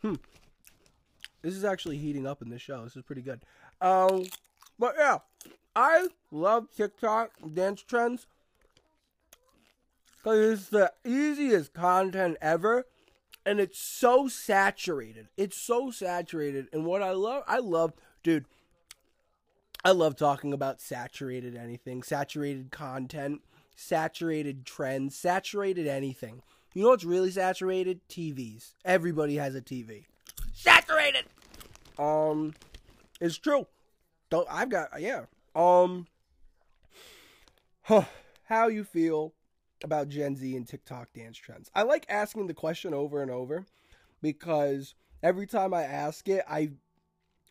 Hmm. 0.00 0.14
This 1.42 1.54
is 1.54 1.64
actually 1.64 1.98
heating 1.98 2.24
up 2.24 2.40
in 2.40 2.50
this 2.50 2.62
show. 2.62 2.84
This 2.84 2.94
is 2.94 3.02
pretty 3.02 3.22
good. 3.22 3.40
Um, 3.80 4.26
but 4.78 4.94
yeah, 4.96 5.18
I 5.74 6.06
love 6.30 6.68
TikTok 6.76 7.32
dance 7.52 7.82
trends 7.82 8.28
because 10.18 10.60
it's 10.60 10.68
the 10.68 10.92
easiest 11.04 11.74
content 11.74 12.36
ever 12.40 12.84
and 13.48 13.60
it's 13.60 13.78
so 13.78 14.28
saturated. 14.28 15.28
It's 15.38 15.56
so 15.56 15.90
saturated. 15.90 16.68
And 16.70 16.84
what 16.84 17.02
I 17.02 17.12
love, 17.12 17.44
I 17.46 17.60
love, 17.60 17.94
dude, 18.22 18.44
I 19.82 19.92
love 19.92 20.16
talking 20.16 20.52
about 20.52 20.82
saturated 20.82 21.56
anything, 21.56 22.02
saturated 22.02 22.70
content, 22.70 23.40
saturated 23.74 24.66
trends, 24.66 25.16
saturated 25.16 25.86
anything. 25.86 26.42
You 26.74 26.82
know 26.82 26.90
what's 26.90 27.04
really 27.04 27.30
saturated? 27.30 28.06
TVs. 28.10 28.74
Everybody 28.84 29.36
has 29.36 29.54
a 29.54 29.62
TV. 29.62 30.04
Saturated. 30.52 31.24
Um, 31.98 32.52
it's 33.18 33.38
true. 33.38 33.66
Don't 34.28 34.46
I've 34.50 34.68
got 34.68 34.90
yeah. 35.00 35.24
Um, 35.54 36.06
huh, 37.84 38.04
how 38.44 38.68
you 38.68 38.84
feel 38.84 39.32
about 39.82 40.08
Gen 40.08 40.36
Z 40.36 40.56
and 40.56 40.66
TikTok 40.66 41.12
dance 41.12 41.36
trends? 41.36 41.70
I 41.74 41.82
like 41.82 42.06
asking 42.08 42.46
the 42.46 42.54
question 42.54 42.94
over 42.94 43.22
and 43.22 43.30
over 43.30 43.64
because 44.22 44.94
every 45.22 45.46
time 45.46 45.72
I 45.74 45.82
ask 45.82 46.28
it, 46.28 46.44
I 46.48 46.70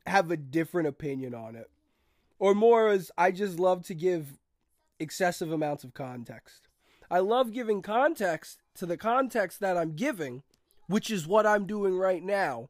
have 0.05 0.31
a 0.31 0.37
different 0.37 0.87
opinion 0.87 1.33
on 1.33 1.55
it. 1.55 1.69
Or 2.39 2.53
more 2.53 2.89
as 2.89 3.11
I 3.17 3.31
just 3.31 3.59
love 3.59 3.83
to 3.87 3.95
give 3.95 4.37
excessive 4.99 5.51
amounts 5.51 5.83
of 5.83 5.93
context. 5.93 6.67
I 7.09 7.19
love 7.19 7.53
giving 7.53 7.81
context 7.81 8.59
to 8.75 8.85
the 8.85 8.97
context 8.97 9.59
that 9.59 9.77
I'm 9.77 9.95
giving, 9.95 10.43
which 10.87 11.09
is 11.09 11.27
what 11.27 11.45
I'm 11.45 11.65
doing 11.65 11.97
right 11.97 12.23
now. 12.23 12.69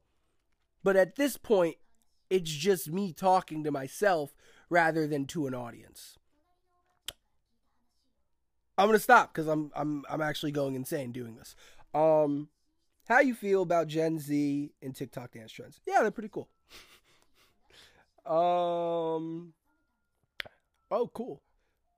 But 0.84 0.96
at 0.96 1.16
this 1.16 1.38
point, 1.38 1.78
it's 2.30 2.52
just 2.52 2.92
me 2.92 3.14
talking 3.14 3.64
to 3.64 3.72
myself 3.72 4.34
rather 4.70 5.08
than 5.08 5.26
to 5.26 5.48
an 5.48 5.56
audience. 5.56 6.18
I'm 8.78 8.88
gonna 8.88 9.00
stop 9.00 9.34
because 9.34 9.48
I'm 9.48 9.72
I'm 9.76 10.04
I'm 10.10 10.22
actually 10.22 10.52
going 10.52 10.76
insane 10.76 11.12
doing 11.12 11.36
this. 11.36 11.56
Um, 11.94 12.50
how 13.08 13.20
you 13.20 13.34
feel 13.34 13.62
about 13.62 13.88
Gen 13.88 14.20
Z 14.20 14.72
and 14.82 14.96
TikTok 14.96 15.32
dance 15.32 15.52
trends? 15.52 15.80
Yeah, 15.88 16.02
they're 16.02 16.12
pretty 16.12 16.30
cool. 16.30 16.50
um, 18.26 19.54
oh, 20.92 21.10
cool. 21.14 21.42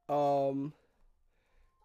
Um, 0.07 0.73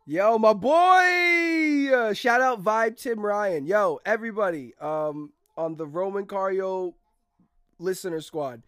yo, 0.07 0.39
my 0.39 0.53
boy, 0.53 1.95
uh, 1.95 2.13
shout 2.13 2.41
out 2.41 2.63
Vibe 2.63 3.01
Tim 3.01 3.21
Ryan. 3.21 3.67
Yo, 3.67 4.01
everybody, 4.05 4.75
um, 4.81 5.33
on 5.57 5.77
the 5.77 5.87
Roman 5.87 6.27
Cario 6.27 6.95
listener 7.79 8.21
squad 8.21 8.63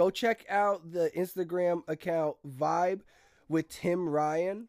Go 0.00 0.08
check 0.08 0.46
out 0.48 0.92
the 0.92 1.10
Instagram 1.14 1.82
account 1.86 2.36
Vibe 2.48 3.00
with 3.50 3.68
Tim 3.68 4.08
Ryan. 4.08 4.68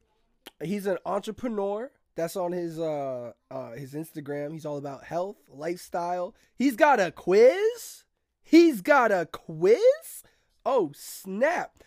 He's 0.63 0.85
an 0.85 0.97
entrepreneur. 1.05 1.91
That's 2.15 2.35
on 2.35 2.51
his 2.51 2.79
uh, 2.79 3.31
uh 3.49 3.71
his 3.71 3.93
Instagram. 3.93 4.53
He's 4.53 4.65
all 4.65 4.77
about 4.77 5.03
health, 5.03 5.37
lifestyle. 5.49 6.35
He's 6.55 6.75
got 6.75 6.99
a 6.99 7.11
quiz. 7.11 8.03
He's 8.43 8.81
got 8.81 9.11
a 9.11 9.27
quiz. 9.31 10.23
Oh 10.65 10.91
snap! 10.93 11.83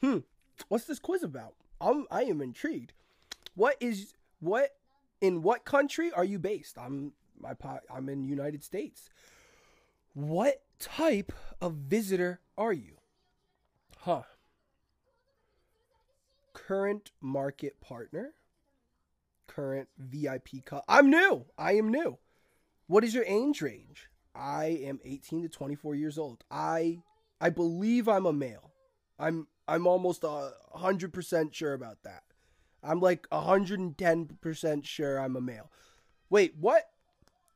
Hmm. 0.00 0.18
What's 0.68 0.84
this 0.84 0.98
quiz 0.98 1.22
about? 1.22 1.54
I'm 1.80 2.06
I 2.10 2.24
am 2.24 2.40
intrigued. 2.40 2.92
What 3.54 3.76
is 3.80 4.14
what 4.40 4.70
in 5.20 5.42
what 5.42 5.64
country 5.64 6.12
are 6.12 6.24
you 6.24 6.38
based? 6.38 6.78
I'm 6.78 7.12
my 7.40 7.54
pot. 7.54 7.82
I'm 7.92 8.08
in 8.08 8.24
United 8.24 8.62
States. 8.62 9.08
What 10.14 10.62
type 10.78 11.32
of 11.60 11.74
visitor 11.74 12.40
are 12.56 12.72
you? 12.72 12.94
Huh. 13.98 14.22
Current 16.66 17.12
market 17.20 17.80
partner. 17.80 18.34
Current 19.46 19.88
VIP 19.98 20.64
cut. 20.64 20.84
I'm 20.88 21.10
new. 21.10 21.44
I 21.56 21.74
am 21.74 21.90
new. 21.90 22.18
What 22.88 23.04
is 23.04 23.14
your 23.14 23.24
age 23.24 23.62
range? 23.62 24.08
I 24.34 24.80
am 24.82 24.98
18 25.04 25.42
to 25.42 25.48
24 25.48 25.94
years 25.94 26.18
old. 26.18 26.42
I 26.50 27.02
I 27.40 27.50
believe 27.50 28.08
I'm 28.08 28.26
a 28.26 28.32
male. 28.32 28.72
I'm 29.16 29.46
I'm 29.68 29.86
almost 29.86 30.24
a 30.24 30.54
hundred 30.74 31.12
percent 31.12 31.54
sure 31.54 31.72
about 31.72 31.98
that. 32.02 32.24
I'm 32.82 33.00
like 33.00 33.28
hundred 33.30 33.78
and 33.78 33.96
ten 33.96 34.26
percent 34.40 34.86
sure 34.86 35.18
I'm 35.18 35.36
a 35.36 35.40
male. 35.40 35.70
Wait, 36.30 36.56
what? 36.58 36.82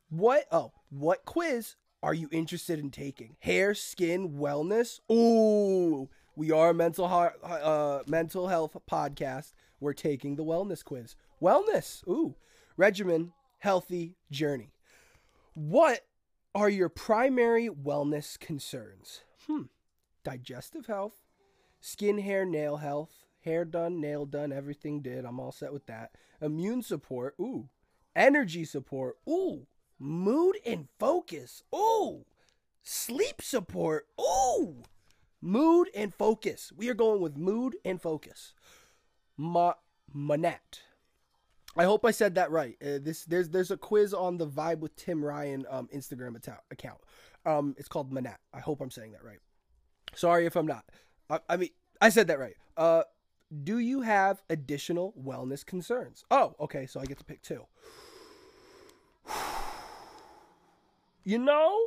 What? 0.09 0.45
Oh, 0.53 0.71
what 0.89 1.25
quiz 1.25 1.75
are 2.01 2.13
you 2.13 2.29
interested 2.31 2.79
in 2.79 2.91
taking? 2.91 3.35
Hair, 3.39 3.75
skin, 3.75 4.29
wellness? 4.29 5.01
Ooh, 5.11 6.09
we 6.35 6.51
are 6.51 6.69
a 6.69 6.73
mental 6.73 7.05
uh, 7.05 7.99
mental 8.07 8.47
health 8.47 8.75
podcast. 8.89 9.53
We're 9.79 9.93
taking 9.93 10.35
the 10.35 10.43
wellness 10.43 10.83
quiz. 10.83 11.15
Wellness. 11.41 12.07
Ooh, 12.07 12.35
regimen, 12.77 13.33
healthy 13.59 14.15
journey. 14.29 14.73
What 15.53 16.01
are 16.53 16.69
your 16.69 16.89
primary 16.89 17.69
wellness 17.69 18.39
concerns? 18.39 19.21
Hmm. 19.47 19.63
Digestive 20.23 20.85
health, 20.85 21.15
skin, 21.79 22.19
hair, 22.19 22.45
nail 22.45 22.77
health, 22.77 23.25
hair 23.43 23.65
done, 23.65 23.99
nail 23.99 24.25
done, 24.25 24.51
everything 24.51 25.01
did. 25.01 25.25
I'm 25.25 25.39
all 25.39 25.51
set 25.51 25.73
with 25.73 25.87
that. 25.87 26.11
Immune 26.41 26.83
support. 26.83 27.35
Ooh. 27.39 27.69
Energy 28.15 28.65
support. 28.65 29.17
Ooh 29.27 29.67
mood 30.01 30.57
and 30.65 30.87
focus. 30.99 31.63
Ooh, 31.73 32.25
sleep 32.81 33.41
support. 33.41 34.07
Ooh, 34.19 34.83
Mood 35.41 35.89
and 35.95 36.13
focus. 36.13 36.71
We 36.75 36.89
are 36.89 36.93
going 36.93 37.21
with 37.21 37.35
mood 37.35 37.75
and 37.83 38.01
focus. 38.01 38.53
Ma 39.37 39.73
Manette. 40.13 40.81
I 41.75 41.85
hope 41.85 42.05
I 42.05 42.11
said 42.11 42.35
that 42.35 42.51
right. 42.51 42.75
Uh, 42.81 42.99
this 43.01 43.23
there's 43.25 43.49
there's 43.49 43.71
a 43.71 43.77
quiz 43.77 44.13
on 44.13 44.37
the 44.37 44.47
Vibe 44.47 44.79
with 44.79 44.95
Tim 44.95 45.23
Ryan 45.23 45.65
um, 45.69 45.89
Instagram 45.93 46.35
account. 46.69 46.99
Um, 47.45 47.75
it's 47.77 47.87
called 47.87 48.11
Manette. 48.11 48.39
I 48.53 48.59
hope 48.59 48.81
I'm 48.81 48.91
saying 48.91 49.13
that 49.13 49.23
right. 49.23 49.39
Sorry 50.13 50.45
if 50.45 50.55
I'm 50.55 50.67
not. 50.67 50.85
I, 51.29 51.39
I 51.49 51.57
mean, 51.57 51.69
I 52.01 52.09
said 52.09 52.27
that 52.27 52.39
right. 52.39 52.55
Uh, 52.75 53.03
do 53.63 53.79
you 53.79 54.01
have 54.01 54.41
additional 54.49 55.13
wellness 55.21 55.65
concerns? 55.65 56.25
Oh, 56.29 56.55
okay. 56.59 56.85
So 56.85 56.99
I 56.99 57.05
get 57.05 57.17
to 57.19 57.25
pick 57.25 57.41
two. 57.41 57.65
You 61.23 61.37
know, 61.37 61.85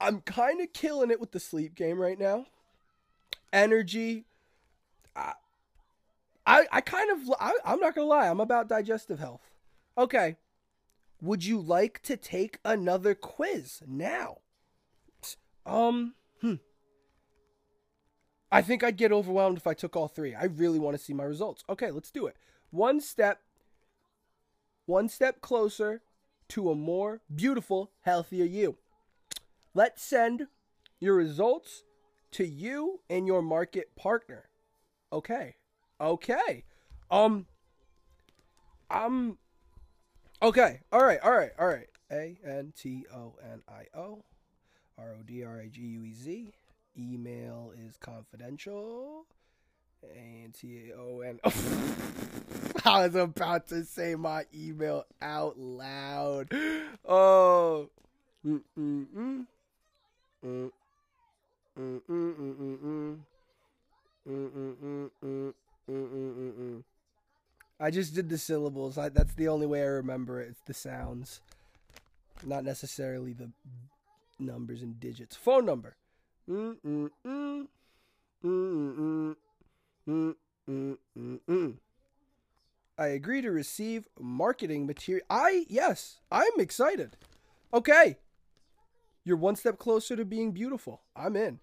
I'm 0.00 0.22
kind 0.22 0.60
of 0.60 0.72
killing 0.72 1.10
it 1.10 1.20
with 1.20 1.32
the 1.32 1.40
sleep 1.40 1.74
game 1.74 1.98
right 1.98 2.18
now. 2.18 2.46
Energy. 3.52 4.24
I, 5.14 5.32
I, 6.46 6.66
I 6.72 6.80
kind 6.80 7.10
of, 7.10 7.34
I, 7.38 7.52
I'm 7.64 7.80
not 7.80 7.94
going 7.94 8.06
to 8.06 8.10
lie, 8.10 8.28
I'm 8.28 8.40
about 8.40 8.68
digestive 8.68 9.18
health. 9.18 9.42
Okay. 9.98 10.36
Would 11.20 11.44
you 11.44 11.60
like 11.60 12.00
to 12.02 12.16
take 12.16 12.58
another 12.64 13.14
quiz 13.14 13.82
now? 13.86 14.38
Um, 15.66 16.14
hmm. 16.40 16.54
I 18.50 18.62
think 18.62 18.82
I'd 18.82 18.96
get 18.96 19.12
overwhelmed 19.12 19.58
if 19.58 19.66
I 19.66 19.74
took 19.74 19.94
all 19.94 20.08
three. 20.08 20.34
I 20.34 20.44
really 20.44 20.78
want 20.78 20.96
to 20.96 21.02
see 21.02 21.12
my 21.12 21.24
results. 21.24 21.62
Okay, 21.68 21.90
let's 21.90 22.10
do 22.10 22.26
it. 22.26 22.36
One 22.70 23.00
step, 23.00 23.40
one 24.86 25.08
step 25.08 25.40
closer 25.40 26.00
to 26.48 26.70
a 26.70 26.74
more 26.74 27.20
beautiful, 27.32 27.90
healthier 28.00 28.46
you. 28.46 28.78
Let's 29.74 30.02
send 30.02 30.48
your 30.98 31.14
results 31.14 31.84
to 32.32 32.46
you 32.46 33.00
and 33.08 33.26
your 33.26 33.42
market 33.42 33.94
partner. 33.96 34.48
Okay. 35.12 35.56
Okay. 36.00 36.64
Um 37.10 37.46
um 38.90 39.38
Okay. 40.42 40.80
All 40.92 41.04
right. 41.04 41.18
All 41.22 41.32
right. 41.32 41.50
All 41.58 41.68
right. 41.68 41.88
A 42.10 42.38
N 42.44 42.72
T 42.76 43.04
O 43.14 43.34
N 43.42 43.62
I 43.68 43.98
O 43.98 44.24
R 44.98 45.16
O 45.18 45.22
D 45.24 45.44
R 45.44 45.58
A 45.58 45.68
G 45.68 45.80
U 45.80 46.04
E 46.04 46.14
Z. 46.14 46.52
Email 46.98 47.72
is 47.76 47.96
confidential. 47.96 49.26
A 50.02 50.44
N 50.44 50.52
T 50.58 50.92
O 50.98 51.20
N. 51.20 51.40
I 52.84 53.06
was 53.06 53.14
about 53.14 53.68
to 53.68 53.84
say 53.84 54.14
my 54.14 54.46
email 54.54 55.04
out 55.20 55.58
loud. 55.58 56.48
Oh. 57.06 57.90
I 67.82 67.90
just 67.90 68.14
did 68.14 68.28
the 68.28 68.38
syllables. 68.38 68.98
I, 68.98 69.08
that's 69.08 69.34
the 69.34 69.48
only 69.48 69.66
way 69.66 69.82
I 69.82 69.86
remember 69.86 70.40
it. 70.40 70.50
It's 70.50 70.60
the 70.66 70.74
sounds, 70.74 71.40
not 72.44 72.64
necessarily 72.64 73.32
the 73.32 73.50
numbers 74.38 74.82
and 74.82 74.98
digits. 74.98 75.36
Phone 75.36 75.66
number. 75.66 75.96
I 82.98 83.06
agree 83.06 83.40
to 83.40 83.50
receive 83.50 84.08
marketing 84.18 84.86
material. 84.86 85.26
I, 85.30 85.64
yes, 85.68 86.18
I'm 86.30 86.58
excited. 86.58 87.16
Okay. 87.72 88.18
You're 89.24 89.36
one 89.36 89.56
step 89.56 89.78
closer 89.78 90.16
to 90.16 90.24
being 90.24 90.52
beautiful. 90.52 91.02
I'm 91.14 91.36
in. 91.36 91.60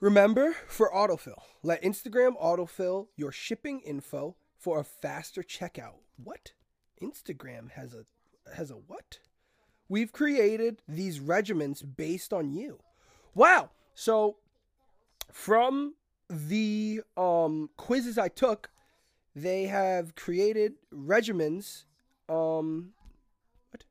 Remember 0.00 0.54
for 0.66 0.90
autofill, 0.94 1.40
let 1.62 1.82
Instagram 1.82 2.32
autofill 2.42 3.06
your 3.16 3.32
shipping 3.32 3.80
info 3.80 4.36
for 4.58 4.78
a 4.80 4.84
faster 4.84 5.42
checkout. 5.42 6.00
What? 6.22 6.52
Instagram 7.00 7.70
has 7.72 7.94
a 7.94 8.04
has 8.54 8.70
a 8.70 8.74
what? 8.74 9.18
We've 9.88 10.12
created 10.12 10.82
these 10.88 11.20
regimens 11.20 11.82
based 11.96 12.32
on 12.32 12.50
you. 12.50 12.80
Wow. 13.34 13.70
So 13.94 14.36
from 15.32 15.94
the 16.28 17.02
um 17.16 17.70
quizzes 17.76 18.18
I 18.18 18.28
took, 18.28 18.70
they 19.34 19.64
have 19.64 20.14
created 20.14 20.74
regimens 20.92 21.84
um 22.28 22.90
what? 23.70 23.84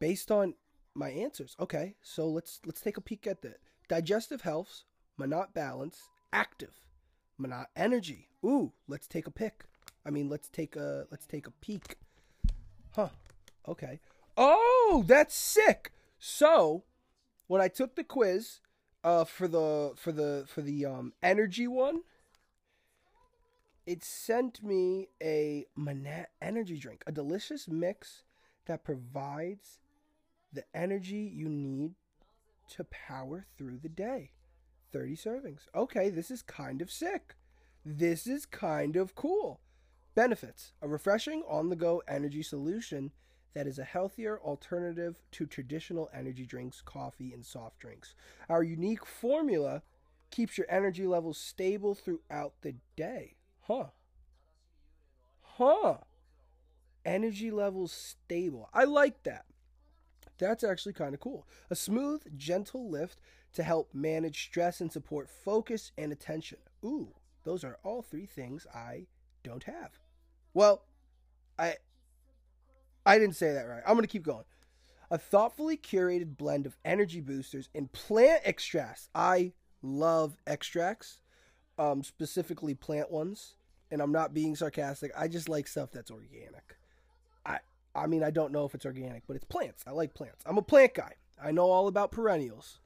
Based 0.00 0.30
on 0.30 0.54
my 0.94 1.10
answers. 1.10 1.56
Okay. 1.58 1.94
So 2.02 2.26
let's 2.26 2.60
let's 2.66 2.80
take 2.80 2.96
a 2.96 3.02
peek 3.02 3.26
at 3.26 3.42
that. 3.42 3.60
Digestive 3.88 4.42
health, 4.42 4.82
Monat 5.18 5.54
balance, 5.54 6.08
active, 6.32 6.86
Monat 7.38 7.66
energy. 7.76 8.28
Ooh, 8.44 8.72
let's 8.88 9.06
take 9.06 9.26
a 9.26 9.30
pick. 9.30 9.64
I 10.04 10.10
mean, 10.10 10.28
let's 10.28 10.48
take 10.48 10.76
a 10.76 11.06
let's 11.10 11.26
take 11.26 11.46
a 11.46 11.50
peek. 11.50 11.96
Huh. 12.94 13.10
Okay. 13.66 14.00
Oh, 14.36 15.04
that's 15.06 15.34
sick. 15.34 15.92
So, 16.18 16.84
when 17.46 17.60
I 17.60 17.68
took 17.68 17.96
the 17.96 18.04
quiz 18.04 18.60
uh 19.04 19.24
for 19.24 19.48
the 19.48 19.92
for 19.96 20.12
the 20.12 20.44
for 20.46 20.62
the 20.62 20.86
um 20.86 21.12
energy 21.22 21.66
one, 21.66 22.02
it 23.86 24.04
sent 24.04 24.62
me 24.62 25.08
a 25.22 25.66
Monat 25.78 26.26
energy 26.40 26.78
drink, 26.78 27.02
a 27.06 27.12
delicious 27.12 27.68
mix 27.68 28.22
that 28.66 28.84
provides 28.84 29.78
the 30.52 30.64
energy 30.74 31.30
you 31.34 31.48
need 31.48 31.94
to 32.70 32.84
power 32.84 33.46
through 33.56 33.78
the 33.78 33.88
day. 33.88 34.32
30 34.92 35.16
servings. 35.16 35.60
Okay, 35.74 36.10
this 36.10 36.30
is 36.30 36.42
kind 36.42 36.82
of 36.82 36.90
sick. 36.90 37.34
This 37.84 38.26
is 38.26 38.46
kind 38.46 38.96
of 38.96 39.14
cool. 39.14 39.60
Benefits 40.14 40.72
a 40.82 40.88
refreshing 40.88 41.42
on 41.48 41.70
the 41.70 41.76
go 41.76 42.02
energy 42.06 42.42
solution 42.42 43.10
that 43.54 43.66
is 43.66 43.78
a 43.78 43.84
healthier 43.84 44.38
alternative 44.40 45.16
to 45.32 45.46
traditional 45.46 46.10
energy 46.14 46.46
drinks, 46.46 46.82
coffee, 46.82 47.32
and 47.32 47.44
soft 47.44 47.78
drinks. 47.78 48.14
Our 48.48 48.62
unique 48.62 49.04
formula 49.04 49.82
keeps 50.30 50.56
your 50.56 50.66
energy 50.70 51.06
levels 51.06 51.38
stable 51.38 51.94
throughout 51.94 52.54
the 52.62 52.74
day. 52.96 53.36
Huh. 53.62 53.86
Huh. 55.42 55.98
Energy 57.04 57.50
levels 57.50 57.92
stable. 57.92 58.68
I 58.72 58.84
like 58.84 59.22
that. 59.24 59.44
That's 60.42 60.64
actually 60.64 60.94
kind 60.94 61.14
of 61.14 61.20
cool. 61.20 61.46
A 61.70 61.76
smooth, 61.76 62.22
gentle 62.36 62.90
lift 62.90 63.20
to 63.54 63.62
help 63.62 63.90
manage 63.94 64.42
stress 64.42 64.80
and 64.80 64.90
support 64.90 65.30
focus 65.30 65.92
and 65.96 66.10
attention. 66.10 66.58
Ooh, 66.84 67.14
those 67.44 67.62
are 67.62 67.78
all 67.84 68.02
three 68.02 68.26
things 68.26 68.66
I 68.74 69.06
don't 69.44 69.62
have. 69.62 70.00
Well, 70.52 70.82
I 71.56 71.76
I 73.06 73.20
didn't 73.20 73.36
say 73.36 73.52
that 73.52 73.68
right. 73.68 73.82
I'm 73.86 73.94
going 73.94 74.02
to 74.02 74.08
keep 74.08 74.24
going. 74.24 74.44
A 75.12 75.18
thoughtfully 75.18 75.76
curated 75.76 76.36
blend 76.36 76.66
of 76.66 76.76
energy 76.84 77.20
boosters 77.20 77.68
and 77.72 77.92
plant 77.92 78.42
extracts. 78.44 79.08
I 79.14 79.52
love 79.80 80.36
extracts, 80.44 81.20
um, 81.78 82.02
specifically 82.02 82.74
plant 82.74 83.12
ones. 83.12 83.54
And 83.92 84.00
I'm 84.00 84.12
not 84.12 84.34
being 84.34 84.56
sarcastic. 84.56 85.12
I 85.16 85.28
just 85.28 85.48
like 85.48 85.68
stuff 85.68 85.90
that's 85.92 86.10
organic. 86.10 86.76
I 87.46 87.58
I 87.94 88.06
mean, 88.06 88.22
I 88.22 88.30
don't 88.30 88.52
know 88.52 88.64
if 88.64 88.74
it's 88.74 88.86
organic, 88.86 89.26
but 89.26 89.36
it's 89.36 89.44
plants. 89.44 89.84
I 89.86 89.90
like 89.90 90.14
plants. 90.14 90.42
I'm 90.46 90.58
a 90.58 90.62
plant 90.62 90.94
guy. 90.94 91.14
I 91.42 91.50
know 91.50 91.70
all 91.70 91.88
about 91.88 92.12
perennials. 92.12 92.78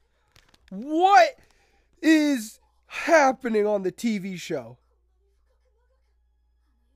What 0.70 1.38
is 2.02 2.58
happening 2.86 3.66
on 3.66 3.82
the 3.82 3.92
TV 3.92 4.38
show? 4.38 4.78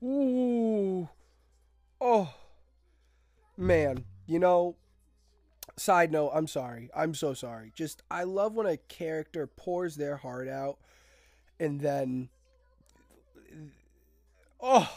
Ooh. 0.03 1.07
Oh. 1.99 2.33
Man, 3.57 4.05
you 4.25 4.39
know, 4.39 4.75
side 5.77 6.11
note, 6.11 6.31
I'm 6.33 6.47
sorry. 6.47 6.89
I'm 6.95 7.13
so 7.13 7.33
sorry. 7.33 7.71
Just 7.75 8.01
I 8.09 8.23
love 8.23 8.53
when 8.53 8.65
a 8.65 8.77
character 8.77 9.47
pours 9.47 9.95
their 9.95 10.17
heart 10.17 10.47
out 10.47 10.77
and 11.59 11.79
then 11.79 12.29
oh 14.59 14.91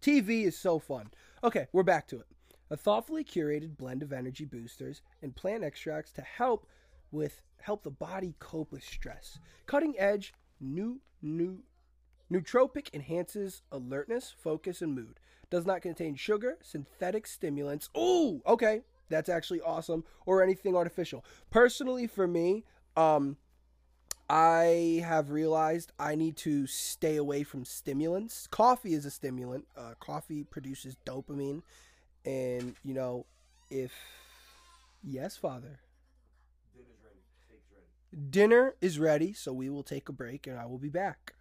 TV 0.00 0.44
is 0.44 0.56
so 0.56 0.78
fun. 0.78 1.10
Okay, 1.42 1.68
we're 1.72 1.82
back 1.82 2.06
to 2.08 2.18
it. 2.18 2.26
A 2.70 2.76
thoughtfully 2.76 3.24
curated 3.24 3.78
blend 3.78 4.02
of 4.02 4.12
energy 4.12 4.44
boosters 4.44 5.00
and 5.22 5.34
plant 5.34 5.64
extracts 5.64 6.12
to 6.12 6.20
help 6.20 6.66
with 7.10 7.40
help 7.62 7.82
the 7.82 7.90
body 7.90 8.34
cope 8.38 8.70
with 8.70 8.84
stress. 8.84 9.38
Cutting 9.64 9.94
edge, 9.98 10.34
new 10.60 11.00
new 11.22 11.62
nootropic 12.30 12.92
enhances 12.92 13.62
alertness, 13.72 14.34
focus, 14.38 14.82
and 14.82 14.94
mood. 14.94 15.18
Does 15.48 15.64
not 15.64 15.80
contain 15.80 16.14
sugar, 16.14 16.58
synthetic 16.60 17.26
stimulants. 17.26 17.88
Ooh, 17.96 18.42
okay, 18.46 18.82
that's 19.08 19.30
actually 19.30 19.62
awesome. 19.62 20.04
Or 20.26 20.42
anything 20.42 20.76
artificial. 20.76 21.24
Personally, 21.50 22.06
for 22.06 22.26
me, 22.26 22.64
um, 22.98 23.38
I 24.30 25.02
have 25.04 25.30
realized 25.30 25.90
I 25.98 26.14
need 26.14 26.36
to 26.38 26.68
stay 26.68 27.16
away 27.16 27.42
from 27.42 27.64
stimulants. 27.64 28.46
Coffee 28.46 28.94
is 28.94 29.04
a 29.04 29.10
stimulant. 29.10 29.66
Uh, 29.76 29.94
coffee 29.98 30.44
produces 30.44 30.96
dopamine, 31.04 31.62
and 32.24 32.76
you 32.84 32.94
know, 32.94 33.26
if 33.70 33.92
yes, 35.02 35.36
father. 35.36 35.80
dinner 38.30 38.74
is 38.80 38.98
ready, 38.98 39.32
so 39.32 39.52
we 39.52 39.68
will 39.68 39.82
take 39.82 40.08
a 40.08 40.12
break 40.12 40.46
and 40.46 40.58
I 40.58 40.66
will 40.66 40.78
be 40.78 40.88
back. 40.88 41.34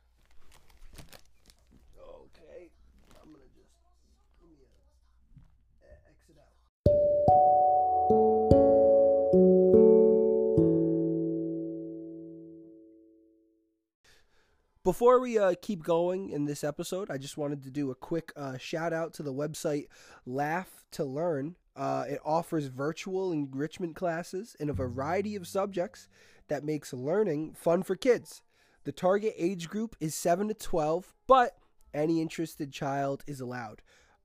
Before 14.90 15.20
we 15.20 15.38
uh, 15.38 15.54
keep 15.62 15.84
going 15.84 16.32
in 16.32 16.46
this 16.46 16.64
episode, 16.64 17.12
I 17.12 17.20
just 17.20 17.38
wanted 17.38 17.62
to 17.62 17.70
do 17.70 17.92
a 17.92 17.96
quick 17.96 18.34
uh, 18.36 18.58
shout 18.58 18.92
out 18.92 19.14
to 19.14 19.22
the 19.22 19.32
website 19.32 19.86
Laugh 20.26 20.84
to 20.94 21.04
Learn. 21.04 21.58
Uh, 21.76 22.06
it 22.10 22.20
offers 22.26 22.66
virtual 22.66 23.32
enrichment 23.32 23.96
classes 23.96 24.56
in 24.60 24.68
a 24.68 24.74
variety 24.74 25.36
of 25.36 25.48
subjects 25.48 26.08
that 26.48 26.64
makes 26.64 26.92
learning 26.92 27.54
fun 27.54 27.84
for 27.84 27.96
kids. 27.96 28.42
The 28.84 28.92
target 28.92 29.36
age 29.38 29.70
group 29.70 29.96
is 30.00 30.16
7 30.16 30.48
to 30.48 30.56
12, 30.56 31.14
but 31.28 31.56
any 31.94 32.20
interested 32.20 32.74
child 32.74 33.24
is 33.28 33.40
allowed. 33.40 33.84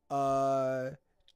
Uh, 0.09 0.93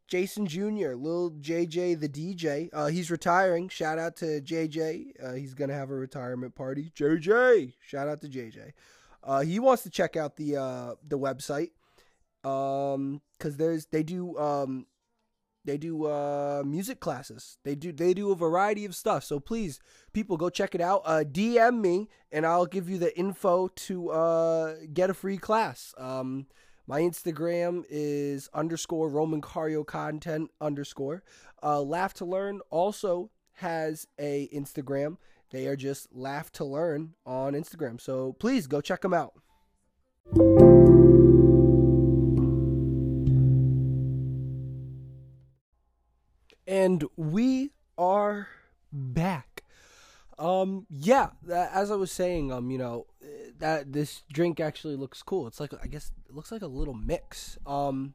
Jason 0.06 0.46
Jr., 0.46 0.94
Lil 0.94 1.32
JJ 1.32 2.00
the 2.00 2.08
DJ, 2.08 2.70
uh, 2.72 2.86
he's 2.86 3.10
retiring. 3.10 3.68
Shout 3.68 3.98
out 3.98 4.16
to 4.16 4.40
JJ. 4.40 5.22
Uh, 5.22 5.32
he's 5.34 5.52
going 5.52 5.68
to 5.68 5.76
have 5.76 5.90
a 5.90 5.94
retirement 5.94 6.54
party. 6.54 6.90
JJ! 6.96 7.74
Shout 7.82 8.08
out 8.08 8.22
to 8.22 8.28
JJ. 8.28 8.72
Uh, 9.22 9.40
he 9.40 9.58
wants 9.58 9.82
to 9.82 9.90
check 9.90 10.16
out 10.16 10.36
the 10.36 10.56
uh, 10.56 10.94
the 11.06 11.18
website. 11.18 11.70
Um 12.44 13.20
because 13.36 13.56
there's 13.56 13.86
they 13.86 14.02
do 14.02 14.36
um 14.38 14.86
they 15.64 15.76
do 15.76 16.06
uh 16.06 16.62
music 16.64 17.00
classes. 17.00 17.58
They 17.64 17.74
do 17.74 17.92
they 17.92 18.14
do 18.14 18.30
a 18.30 18.36
variety 18.36 18.84
of 18.84 18.94
stuff. 18.94 19.24
So 19.24 19.40
please 19.40 19.80
people 20.12 20.36
go 20.36 20.48
check 20.48 20.74
it 20.74 20.80
out. 20.80 21.02
Uh 21.04 21.24
dm 21.24 21.80
me 21.80 22.08
and 22.30 22.46
i'll 22.46 22.66
give 22.66 22.88
you 22.88 22.98
the 22.98 23.16
info 23.18 23.68
to 23.68 24.10
uh 24.10 24.74
get 24.92 25.10
a 25.10 25.14
free 25.14 25.36
class. 25.36 25.94
Um 25.98 26.46
my 26.86 27.00
instagram 27.00 27.84
is 27.90 28.48
underscore 28.54 29.08
roman 29.10 29.42
cario 29.42 29.84
content 29.84 30.50
underscore. 30.60 31.24
Uh 31.62 31.82
laugh 31.82 32.14
to 32.14 32.24
learn 32.24 32.60
also 32.70 33.30
has 33.54 34.06
a 34.20 34.48
instagram 34.54 35.16
they 35.50 35.66
are 35.66 35.76
just 35.76 36.08
laugh 36.12 36.50
to 36.52 36.64
learn 36.64 37.14
on 37.26 37.54
instagram 37.54 38.00
so 38.00 38.34
please 38.38 38.66
go 38.66 38.80
check 38.80 39.02
them 39.02 39.14
out 39.14 39.34
and 46.68 47.02
we 47.16 47.70
are 47.96 48.48
back. 48.92 49.64
Um, 50.38 50.86
yeah, 50.88 51.30
as 51.50 51.90
I 51.90 51.96
was 51.96 52.12
saying, 52.12 52.52
um, 52.52 52.70
you 52.70 52.78
know, 52.78 53.06
that 53.58 53.92
this 53.92 54.22
drink 54.32 54.60
actually 54.60 54.94
looks 54.94 55.22
cool. 55.22 55.48
It's 55.48 55.58
like 55.58 55.72
I 55.82 55.86
guess 55.88 56.12
it 56.28 56.34
looks 56.34 56.52
like 56.52 56.62
a 56.62 56.68
little 56.68 56.94
mix. 56.94 57.58
Um, 57.66 58.14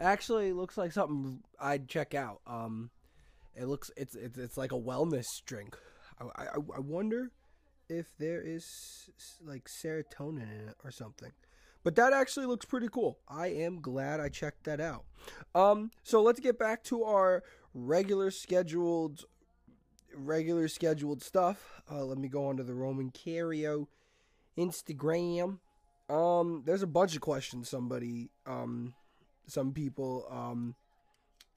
actually 0.00 0.52
looks 0.52 0.76
like 0.76 0.90
something 0.90 1.40
I'd 1.60 1.86
check 1.86 2.14
out. 2.14 2.40
Um, 2.46 2.90
it 3.54 3.66
looks 3.66 3.90
it's 3.96 4.16
it's 4.16 4.38
it's 4.38 4.56
like 4.56 4.72
a 4.72 4.80
wellness 4.80 5.26
drink. 5.44 5.76
I 6.36 6.42
I, 6.42 6.76
I 6.76 6.80
wonder 6.80 7.30
if 7.88 8.06
there 8.18 8.40
is 8.40 9.10
like 9.44 9.64
serotonin 9.64 10.42
in 10.42 10.68
it 10.68 10.76
or 10.84 10.90
something. 10.90 11.32
But 11.84 11.96
that 11.96 12.12
actually 12.12 12.46
looks 12.46 12.64
pretty 12.64 12.88
cool. 12.88 13.18
I 13.28 13.48
am 13.48 13.80
glad 13.80 14.20
I 14.20 14.28
checked 14.28 14.64
that 14.64 14.80
out. 14.80 15.04
Um, 15.54 15.90
so 16.02 16.22
let's 16.22 16.38
get 16.38 16.58
back 16.58 16.84
to 16.84 17.02
our 17.04 17.42
regular 17.74 18.30
scheduled 18.30 19.24
regular 20.14 20.68
scheduled 20.68 21.22
stuff. 21.22 21.82
Uh, 21.90 22.04
let 22.04 22.18
me 22.18 22.28
go 22.28 22.46
onto 22.46 22.62
the 22.62 22.74
Roman 22.74 23.10
Cario 23.10 23.86
Instagram. 24.56 25.58
Um, 26.08 26.62
there's 26.66 26.82
a 26.82 26.86
bunch 26.86 27.14
of 27.14 27.20
questions 27.22 27.68
somebody 27.68 28.30
um 28.46 28.94
some 29.46 29.72
people 29.72 30.26
um 30.30 30.74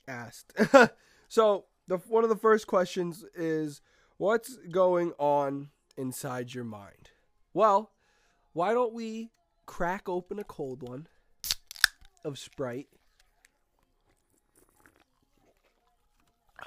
asked. 0.07 0.53
so 1.27 1.65
the 1.87 1.97
one 1.97 2.23
of 2.23 2.29
the 2.29 2.35
first 2.35 2.65
questions 2.65 3.23
is 3.35 3.81
what's 4.17 4.57
going 4.71 5.13
on 5.17 5.69
inside 5.97 6.53
your 6.53 6.63
mind? 6.63 7.11
Well, 7.53 7.91
why 8.53 8.73
don't 8.73 8.93
we 8.93 9.31
crack 9.65 10.07
open 10.07 10.39
a 10.39 10.43
cold 10.43 10.87
one 10.87 11.07
of 12.23 12.39
Sprite? 12.39 12.87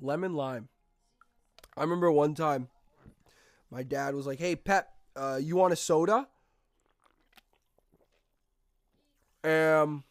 Lemon 0.00 0.34
lime. 0.34 0.68
I 1.76 1.82
remember 1.82 2.10
one 2.10 2.34
time 2.34 2.68
my 3.70 3.82
dad 3.82 4.14
was 4.14 4.26
like, 4.26 4.38
"Hey, 4.38 4.56
Pep, 4.56 4.88
uh, 5.14 5.38
you 5.40 5.56
want 5.56 5.72
a 5.72 5.76
soda?" 5.76 6.26
Um, 9.44 10.02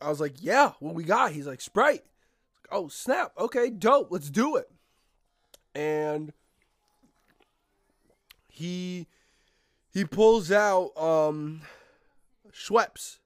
I 0.00 0.08
was 0.08 0.20
like, 0.20 0.36
"Yeah, 0.40 0.72
what 0.80 0.94
we 0.94 1.04
got?" 1.04 1.32
He's 1.32 1.46
like, 1.46 1.60
"Sprite." 1.60 2.04
Oh 2.70 2.88
snap! 2.88 3.32
Okay, 3.38 3.70
dope. 3.70 4.08
Let's 4.10 4.30
do 4.30 4.56
it. 4.56 4.70
And 5.74 6.32
he 8.48 9.06
he 9.92 10.04
pulls 10.04 10.50
out 10.50 10.96
um 10.96 11.62
Schweppes. 12.52 13.18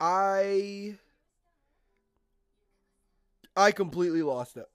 I 0.00 0.98
I 3.56 3.72
completely 3.72 4.22
lost 4.22 4.56
it. 4.56 4.68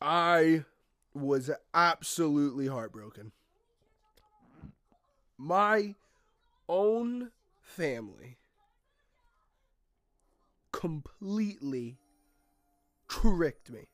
I 0.00 0.64
was 1.14 1.50
absolutely 1.74 2.66
heartbroken. 2.66 3.32
My 5.36 5.94
own 6.68 7.30
family 7.68 8.38
completely 10.72 11.98
tricked 13.08 13.70
me. 13.70 13.88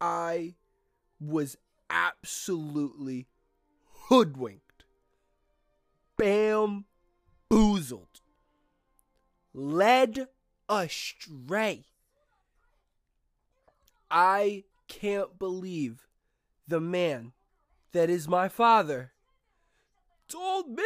I 0.00 0.54
was 1.18 1.56
absolutely 1.88 3.26
hoodwinked, 4.08 4.84
bamboozled, 6.16 6.84
led 9.54 10.28
astray. 10.68 11.86
I 14.10 14.64
can't 14.88 15.38
believe 15.38 16.06
the 16.68 16.80
man 16.80 17.32
that 17.92 18.10
is 18.10 18.28
my 18.28 18.48
father 18.48 19.12
told 20.28 20.68
me 20.68 20.84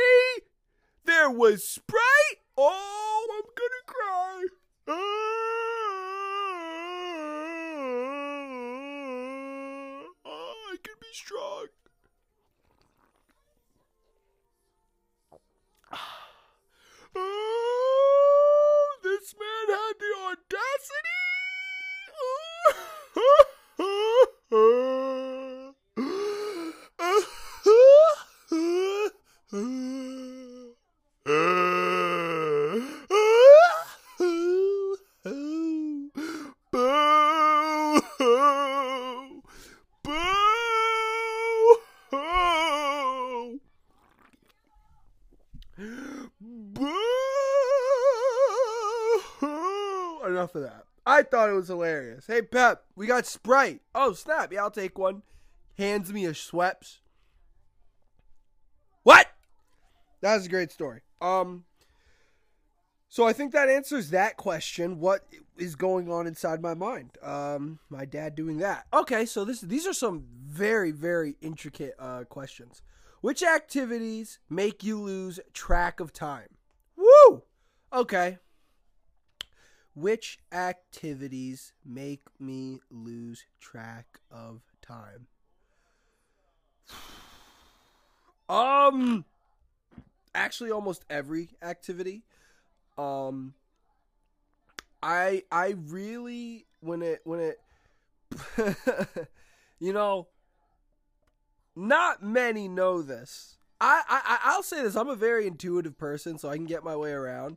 there 1.11 1.31
was 1.31 1.67
Sprite. 1.67 2.39
Oh, 2.57 3.27
I'm 3.35 3.43
gonna 3.43 3.85
cry. 3.87 4.47
Oh, 10.25 10.55
I 10.73 10.77
can 10.83 10.95
be 11.01 11.13
strong. 11.13 11.67
Oh, 17.17 18.99
this 19.03 19.35
man 19.35 19.67
had 19.69 19.99
the 19.99 20.15
audacity. 20.29 21.19
Boo! 23.07 23.17
Boo! 23.79 24.27
Boo! 24.49 24.91
Enough 50.27 50.55
of 50.55 50.63
that. 50.63 50.85
I 51.05 51.23
thought 51.23 51.49
it 51.50 51.50
was 51.61 51.69
hilarious. 51.69 52.27
Hey, 52.27 52.41
Pep, 52.41 52.85
we 52.97 53.07
got 53.07 53.27
Sprite. 53.27 53.83
Oh, 53.95 54.15
snap. 54.15 54.51
Yeah, 54.53 54.63
I'll 54.63 54.71
take 54.71 54.99
one. 54.99 55.23
Hands 55.77 56.11
me 56.11 56.25
a 56.25 56.33
Schweppes. 56.33 57.01
What? 59.03 59.27
That 60.23 60.37
was 60.37 60.47
a 60.47 60.49
great 60.49 60.73
story. 60.73 61.03
Um, 61.21 61.65
so 63.09 63.27
I 63.27 63.35
think 63.35 63.53
that 63.53 63.69
answers 63.69 64.09
that 64.11 64.39
question. 64.39 65.01
What 65.01 65.27
is 65.59 65.75
going 65.75 66.11
on 66.11 66.27
inside 66.27 66.63
my 66.63 66.73
mind? 66.73 67.19
Um, 67.23 67.79
my 67.91 68.07
dad 68.07 68.35
doing 68.35 68.59
that. 68.59 68.87
Okay, 68.93 69.27
so 69.27 69.45
this 69.45 69.61
these 69.61 69.87
are 69.87 69.93
some 69.93 70.25
very 70.47 70.91
very 70.91 71.37
intricate 71.41 71.95
uh, 71.99 72.25
questions. 72.25 72.83
Which 73.21 73.43
activities 73.43 74.39
make 74.49 74.83
you 74.83 75.01
lose 75.01 75.41
track 75.53 76.01
of 76.01 76.13
time? 76.13 76.49
Woo! 76.97 77.43
Okay. 77.93 78.39
Which 79.95 80.39
activities 80.53 81.73
make 81.85 82.23
me 82.39 82.81
lose 82.91 83.45
track 83.61 84.21
of 84.31 84.63
time? 84.83 85.27
Um 88.49 89.25
actually 90.35 90.73
almost 90.73 91.05
every 91.09 91.51
activity. 91.63 92.25
Um 92.99 93.55
I 95.01 95.45
I 95.53 95.77
really 95.87 96.67
when 96.81 97.01
it 97.01 97.21
when 97.23 97.39
it 97.39 97.61
you 99.79 99.93
know 99.93 100.27
not 101.77 102.23
many 102.23 102.69
know 102.69 103.03
this. 103.03 103.57
I, 103.81 104.03
I 104.09 104.39
I'll 104.45 104.63
say 104.63 104.83
this. 104.83 104.97
I'm 104.97 105.09
a 105.09 105.17
very 105.17 105.47
intuitive 105.47 105.97
person, 105.97 106.37
so 106.37 106.49
I 106.51 106.57
can 106.57 106.67
get 106.67 106.85
my 106.85 106.97
way 106.97 107.13
around. 107.13 107.57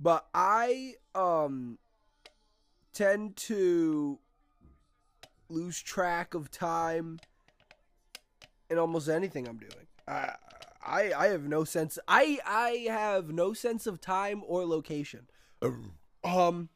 But 0.00 0.26
I 0.32 0.94
um 1.14 1.78
tend 2.92 3.36
to 3.36 4.18
lose 5.48 5.80
track 5.80 6.34
of 6.34 6.50
time 6.50 7.18
in 8.70 8.78
almost 8.78 9.08
anything 9.08 9.48
I'm 9.48 9.58
doing. 9.58 9.86
I 10.06 10.34
I 10.84 11.12
I 11.12 11.26
have 11.28 11.44
no 11.48 11.64
sense. 11.64 11.98
I 12.06 12.38
I 12.46 12.86
have 12.90 13.30
no 13.30 13.52
sense 13.52 13.86
of 13.86 14.00
time 14.00 14.42
or 14.46 14.64
location. 14.64 15.26
Um, 16.24 16.68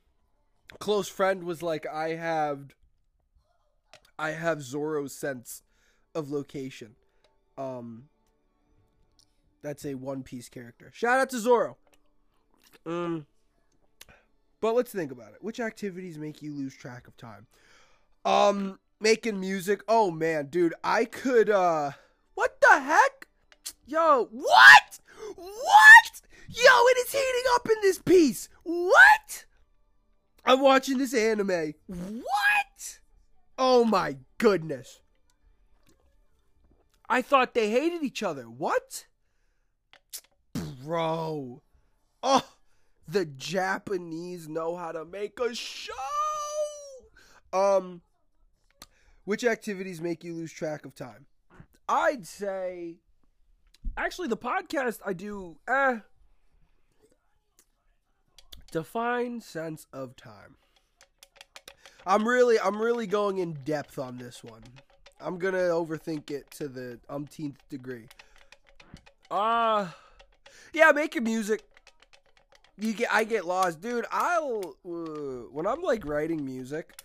close 0.79 1.09
friend 1.09 1.45
was 1.45 1.63
like, 1.63 1.87
I 1.87 2.11
have, 2.11 2.75
I 4.19 4.31
have 4.31 4.63
Zoro's 4.63 5.15
sense 5.15 5.63
of 6.15 6.31
location. 6.31 6.97
Um, 7.59 8.05
that's 9.63 9.85
a 9.85 9.95
One 9.95 10.23
Piece 10.23 10.49
character. 10.49 10.91
Shout 10.95 11.21
out 11.21 11.31
to 11.31 11.39
Zoro. 11.39 11.77
Um, 12.87 13.27
but 14.61 14.75
let's 14.75 14.93
think 14.93 15.13
about 15.13 15.33
it. 15.35 15.43
Which 15.43 15.61
activities 15.61 16.19
make 16.19 16.43
you 16.43 16.53
lose 16.53 16.75
track 16.75 17.07
of 17.07 17.17
time? 17.17 17.47
Um, 18.25 18.79
making 19.01 19.41
music. 19.41 19.83
Oh 19.89 20.11
man, 20.11 20.47
dude, 20.47 20.75
I 20.85 21.05
could. 21.05 21.51
uh 21.51 21.93
What 22.35 22.61
the 22.61 22.81
heck? 22.81 23.29
Yo, 23.87 24.29
what? 24.31 24.99
What? 25.37 26.23
Yo, 26.49 26.63
it 26.65 26.99
is 26.99 27.13
heating 27.13 27.51
up 27.55 27.69
in 27.69 27.77
this 27.83 27.99
piece. 27.99 28.49
What? 28.63 29.45
I'm 30.45 30.61
watching 30.61 30.99
this 30.99 31.15
anime. 31.15 31.75
What? 31.87 32.99
Oh 33.59 33.85
my 33.85 34.17
goodness. 34.39 35.01
I 37.09 37.23
thought 37.23 37.55
they 37.55 37.71
hated 37.71 38.03
each 38.03 38.23
other. 38.23 38.45
What? 38.45 39.07
Bro. 40.85 41.63
Oh, 42.23 42.52
the 43.12 43.27
Japanese 43.27 44.48
know 44.48 44.75
how 44.75 44.90
to 44.90 45.05
make 45.05 45.38
a 45.38 45.55
show. 45.55 45.92
Um 47.53 48.01
which 49.25 49.44
activities 49.44 50.01
make 50.01 50.25
you 50.25 50.35
lose 50.35 50.53
track 50.53 50.85
of 50.85 50.94
time? 50.94 51.27
I'd 51.88 52.27
say 52.27 52.96
actually 53.96 54.29
the 54.29 54.37
podcast 54.37 55.01
I 55.05 55.12
do 55.12 55.59
eh 55.68 55.98
define 58.70 59.42
sense 59.42 59.87
of 59.92 60.16
time. 60.16 60.57
I'm 62.07 62.27
really 62.27 62.59
I'm 62.59 62.81
really 62.81 63.07
going 63.07 63.38
in 63.38 63.53
depth 63.64 63.98
on 63.98 64.16
this 64.16 64.42
one. 64.42 64.62
I'm 65.20 65.38
gonna 65.38 65.59
overthink 65.59 66.31
it 66.31 66.51
to 66.53 66.66
the 66.68 66.98
umpteenth 67.11 67.59
degree. 67.68 68.07
Uh 69.31 69.88
yeah, 70.72 70.90
making 70.92 71.25
music. 71.25 71.62
You 72.79 72.95
get 72.95 73.13
I 73.13 73.25
get 73.25 73.47
lost, 73.47 73.81
dude. 73.81 74.07
I'll 74.11 74.77
uh, 74.85 75.49
when 75.53 75.67
I'm 75.67 75.83
like 75.83 76.07
writing 76.07 76.45
music, 76.45 77.03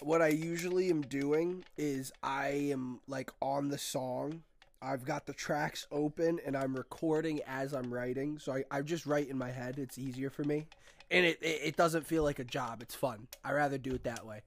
what 0.00 0.22
I 0.22 0.28
usually 0.28 0.88
am 0.90 1.02
doing 1.02 1.64
is 1.76 2.12
I 2.22 2.70
am 2.72 3.00
like 3.06 3.30
on 3.40 3.68
the 3.68 3.78
song. 3.78 4.42
I've 4.80 5.04
got 5.04 5.26
the 5.26 5.32
tracks 5.32 5.86
open 5.92 6.40
and 6.44 6.56
I'm 6.56 6.74
recording 6.74 7.40
as 7.46 7.72
I'm 7.72 7.92
writing. 7.92 8.38
So 8.38 8.52
I, 8.54 8.64
I 8.70 8.82
just 8.82 9.06
write 9.06 9.28
in 9.28 9.38
my 9.38 9.50
head. 9.50 9.78
It's 9.78 9.96
easier 9.96 10.28
for 10.28 10.42
me. 10.42 10.66
And 11.10 11.24
it, 11.24 11.38
it, 11.40 11.60
it 11.62 11.76
doesn't 11.76 12.04
feel 12.04 12.24
like 12.24 12.40
a 12.40 12.44
job. 12.44 12.82
It's 12.82 12.94
fun. 12.94 13.28
I 13.44 13.52
rather 13.52 13.78
do 13.78 13.92
it 13.92 14.04
that 14.04 14.26
way. 14.26 14.42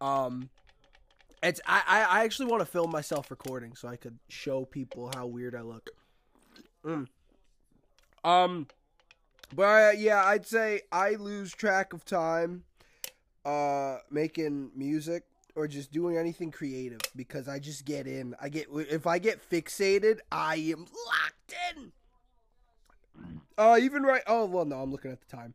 Um 0.00 0.50
it's 1.42 1.60
I, 1.66 2.06
I, 2.08 2.24
actually 2.24 2.46
want 2.46 2.60
to 2.60 2.66
film 2.66 2.92
myself 2.92 3.28
recording 3.28 3.74
so 3.74 3.88
I 3.88 3.96
could 3.96 4.16
show 4.28 4.64
people 4.64 5.10
how 5.16 5.26
weird 5.26 5.56
I 5.56 5.62
look. 5.62 5.90
Mm. 6.84 7.08
Um 8.22 8.68
but 9.54 9.62
uh, 9.62 9.92
yeah, 9.96 10.24
I'd 10.24 10.46
say 10.46 10.82
I 10.90 11.10
lose 11.10 11.52
track 11.52 11.92
of 11.92 12.04
time 12.04 12.64
uh 13.44 13.98
making 14.10 14.70
music 14.76 15.24
or 15.56 15.66
just 15.66 15.90
doing 15.90 16.16
anything 16.16 16.50
creative 16.50 17.00
because 17.16 17.48
I 17.48 17.58
just 17.58 17.84
get 17.84 18.06
in. 18.06 18.34
I 18.40 18.48
get 18.48 18.68
if 18.72 19.06
I 19.06 19.18
get 19.18 19.48
fixated, 19.48 20.20
I 20.30 20.56
am 20.56 20.86
locked 21.06 21.54
in. 21.76 21.92
Uh 23.58 23.78
even 23.80 24.02
right 24.02 24.22
Oh, 24.26 24.46
well 24.46 24.64
no, 24.64 24.80
I'm 24.80 24.90
looking 24.90 25.10
at 25.10 25.20
the 25.20 25.36
time. 25.36 25.54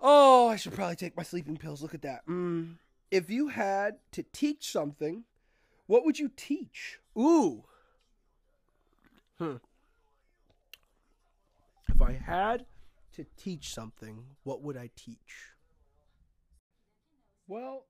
Oh, 0.00 0.48
I 0.48 0.56
should 0.56 0.74
probably 0.74 0.96
take 0.96 1.16
my 1.16 1.22
sleeping 1.22 1.56
pills. 1.56 1.82
Look 1.82 1.94
at 1.94 2.02
that. 2.02 2.26
Mm. 2.26 2.74
If 3.10 3.30
you 3.30 3.48
had 3.48 3.96
to 4.12 4.22
teach 4.32 4.70
something, 4.70 5.24
what 5.86 6.04
would 6.04 6.18
you 6.18 6.30
teach? 6.36 6.98
Ooh. 7.16 7.64
Hmm. 9.38 9.56
If 11.88 12.02
I 12.02 12.12
had 12.12 12.66
to 13.18 13.26
teach 13.36 13.74
something, 13.74 14.24
what 14.44 14.62
would 14.62 14.76
I 14.76 14.90
teach? 14.96 15.52
Well, 17.46 17.84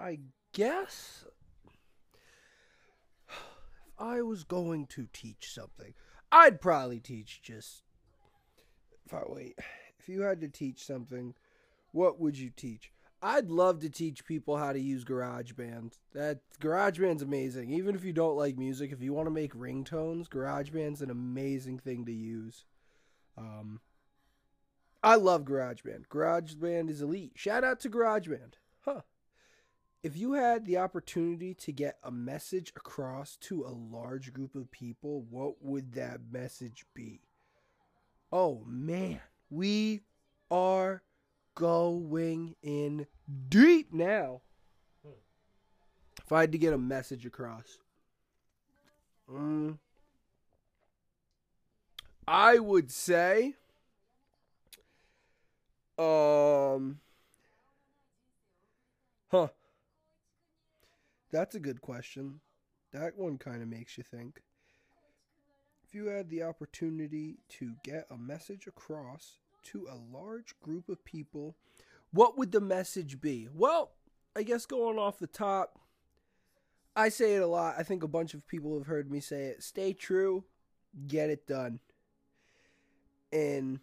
I 0.00 0.20
guess 0.52 1.24
if 3.28 3.34
I 3.98 4.22
was 4.22 4.44
going 4.44 4.86
to 4.88 5.08
teach 5.12 5.52
something, 5.52 5.94
I'd 6.32 6.60
probably 6.60 7.00
teach 7.00 7.42
just. 7.42 7.82
If 9.04 9.14
I 9.14 9.22
wait, 9.26 9.58
if 9.98 10.08
you 10.08 10.22
had 10.22 10.40
to 10.40 10.48
teach 10.48 10.84
something, 10.84 11.34
what 11.92 12.20
would 12.20 12.38
you 12.38 12.50
teach? 12.50 12.92
I'd 13.22 13.50
love 13.50 13.80
to 13.80 13.90
teach 13.90 14.24
people 14.24 14.56
how 14.56 14.72
to 14.72 14.80
use 14.80 15.04
GarageBand. 15.04 15.92
That 16.14 16.40
GarageBand's 16.60 17.22
amazing. 17.22 17.70
Even 17.70 17.94
if 17.94 18.04
you 18.04 18.14
don't 18.14 18.36
like 18.36 18.56
music, 18.56 18.92
if 18.92 19.02
you 19.02 19.12
want 19.12 19.26
to 19.26 19.32
make 19.32 19.52
ringtones, 19.54 20.28
GarageBand's 20.28 21.02
an 21.02 21.10
amazing 21.10 21.78
thing 21.78 22.06
to 22.06 22.12
use. 22.12 22.64
Um, 23.36 23.80
I 25.02 25.14
love 25.14 25.44
GarageBand. 25.44 26.08
GarageBand 26.08 26.90
is 26.90 27.00
elite. 27.00 27.32
Shout 27.34 27.64
out 27.64 27.80
to 27.80 27.90
GarageBand. 27.90 28.54
Huh. 28.80 29.00
If 30.02 30.16
you 30.16 30.32
had 30.32 30.64
the 30.64 30.78
opportunity 30.78 31.54
to 31.54 31.72
get 31.72 31.98
a 32.02 32.10
message 32.10 32.72
across 32.76 33.36
to 33.36 33.64
a 33.64 33.72
large 33.72 34.32
group 34.32 34.54
of 34.54 34.70
people, 34.70 35.26
what 35.28 35.62
would 35.62 35.92
that 35.92 36.20
message 36.30 36.84
be? 36.94 37.20
Oh 38.32 38.62
man, 38.66 39.20
we 39.50 40.02
are 40.50 41.02
going 41.54 42.56
in 42.62 43.06
deep 43.48 43.92
now. 43.92 44.42
If 46.24 46.32
I 46.32 46.42
had 46.42 46.52
to 46.52 46.58
get 46.58 46.72
a 46.72 46.78
message 46.78 47.26
across, 47.26 47.78
mm, 49.28 49.78
I 52.28 52.58
would 52.58 52.90
say, 52.90 53.56
um, 56.00 56.98
huh. 59.30 59.48
That's 61.30 61.54
a 61.54 61.60
good 61.60 61.80
question. 61.80 62.40
That 62.92 63.16
one 63.16 63.38
kind 63.38 63.62
of 63.62 63.68
makes 63.68 63.98
you 63.98 64.04
think. 64.04 64.42
If 65.86 65.94
you 65.94 66.06
had 66.06 66.30
the 66.30 66.42
opportunity 66.42 67.38
to 67.50 67.74
get 67.84 68.06
a 68.10 68.16
message 68.16 68.66
across 68.66 69.38
to 69.64 69.86
a 69.90 70.16
large 70.16 70.54
group 70.60 70.88
of 70.88 71.04
people, 71.04 71.54
what 72.12 72.38
would 72.38 72.52
the 72.52 72.60
message 72.60 73.20
be? 73.20 73.48
Well, 73.54 73.90
I 74.34 74.42
guess 74.42 74.66
going 74.66 74.98
off 74.98 75.18
the 75.18 75.26
top, 75.26 75.78
I 76.96 77.08
say 77.08 77.34
it 77.34 77.42
a 77.42 77.46
lot. 77.46 77.74
I 77.78 77.82
think 77.82 78.02
a 78.02 78.08
bunch 78.08 78.34
of 78.34 78.46
people 78.46 78.76
have 78.78 78.86
heard 78.86 79.10
me 79.10 79.20
say 79.20 79.46
it. 79.46 79.62
Stay 79.62 79.92
true, 79.92 80.44
get 81.06 81.30
it 81.30 81.46
done. 81.46 81.80
And 83.32 83.80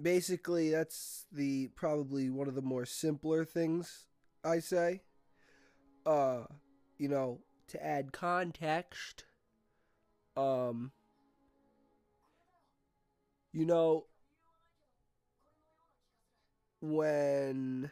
basically 0.00 0.70
that's 0.70 1.26
the 1.32 1.68
probably 1.68 2.30
one 2.30 2.48
of 2.48 2.54
the 2.54 2.62
more 2.62 2.86
simpler 2.86 3.44
things 3.44 4.06
I 4.44 4.60
say. 4.60 5.02
Uh, 6.06 6.44
you 6.98 7.08
know, 7.08 7.40
to 7.68 7.84
add 7.84 8.12
context, 8.12 9.24
um 10.36 10.92
you 13.52 13.64
know, 13.64 14.06
when 16.80 17.90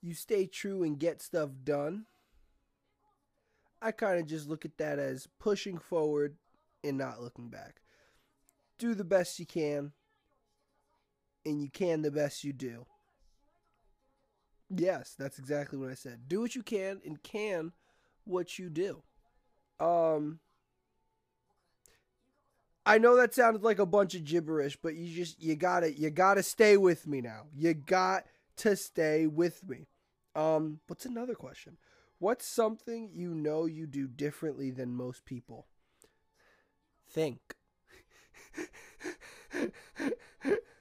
you 0.00 0.14
stay 0.14 0.46
true 0.46 0.84
and 0.84 0.98
get 0.98 1.20
stuff 1.20 1.50
done, 1.64 2.06
I 3.82 3.90
kind 3.90 4.20
of 4.20 4.26
just 4.26 4.48
look 4.48 4.64
at 4.64 4.78
that 4.78 4.98
as 4.98 5.28
pushing 5.38 5.78
forward 5.78 6.36
and 6.84 6.96
not 6.96 7.20
looking 7.20 7.48
back. 7.48 7.80
Do 8.78 8.94
the 8.94 9.04
best 9.04 9.38
you 9.38 9.46
can. 9.46 9.92
And 11.44 11.60
you 11.62 11.70
can 11.70 12.02
the 12.02 12.10
best 12.10 12.44
you 12.44 12.52
do. 12.52 12.86
Yes, 14.70 15.14
that's 15.18 15.38
exactly 15.38 15.78
what 15.78 15.90
I 15.90 15.94
said. 15.94 16.28
Do 16.28 16.40
what 16.40 16.54
you 16.54 16.62
can 16.62 17.00
and 17.04 17.22
can 17.22 17.72
what 18.24 18.58
you 18.58 18.70
do. 18.70 19.02
Um 19.78 20.40
I 22.86 22.98
know 22.98 23.16
that 23.16 23.34
sounded 23.34 23.62
like 23.62 23.78
a 23.78 23.86
bunch 23.86 24.14
of 24.14 24.24
gibberish, 24.24 24.76
but 24.76 24.94
you 24.94 25.14
just 25.14 25.42
you 25.42 25.54
got 25.56 25.80
to 25.80 25.92
you 25.92 26.10
got 26.10 26.34
to 26.34 26.42
stay 26.42 26.76
with 26.76 27.06
me 27.06 27.20
now. 27.20 27.44
You 27.56 27.74
got 27.74 28.24
to 28.58 28.76
stay 28.76 29.26
with 29.26 29.66
me. 29.68 29.86
Um 30.34 30.80
what's 30.86 31.06
another 31.06 31.34
question? 31.34 31.76
What's 32.18 32.46
something 32.46 33.10
you 33.12 33.34
know 33.34 33.66
you 33.66 33.86
do 33.86 34.06
differently 34.06 34.70
than 34.70 34.94
most 34.94 35.24
people? 35.24 35.66
Think. 37.08 37.54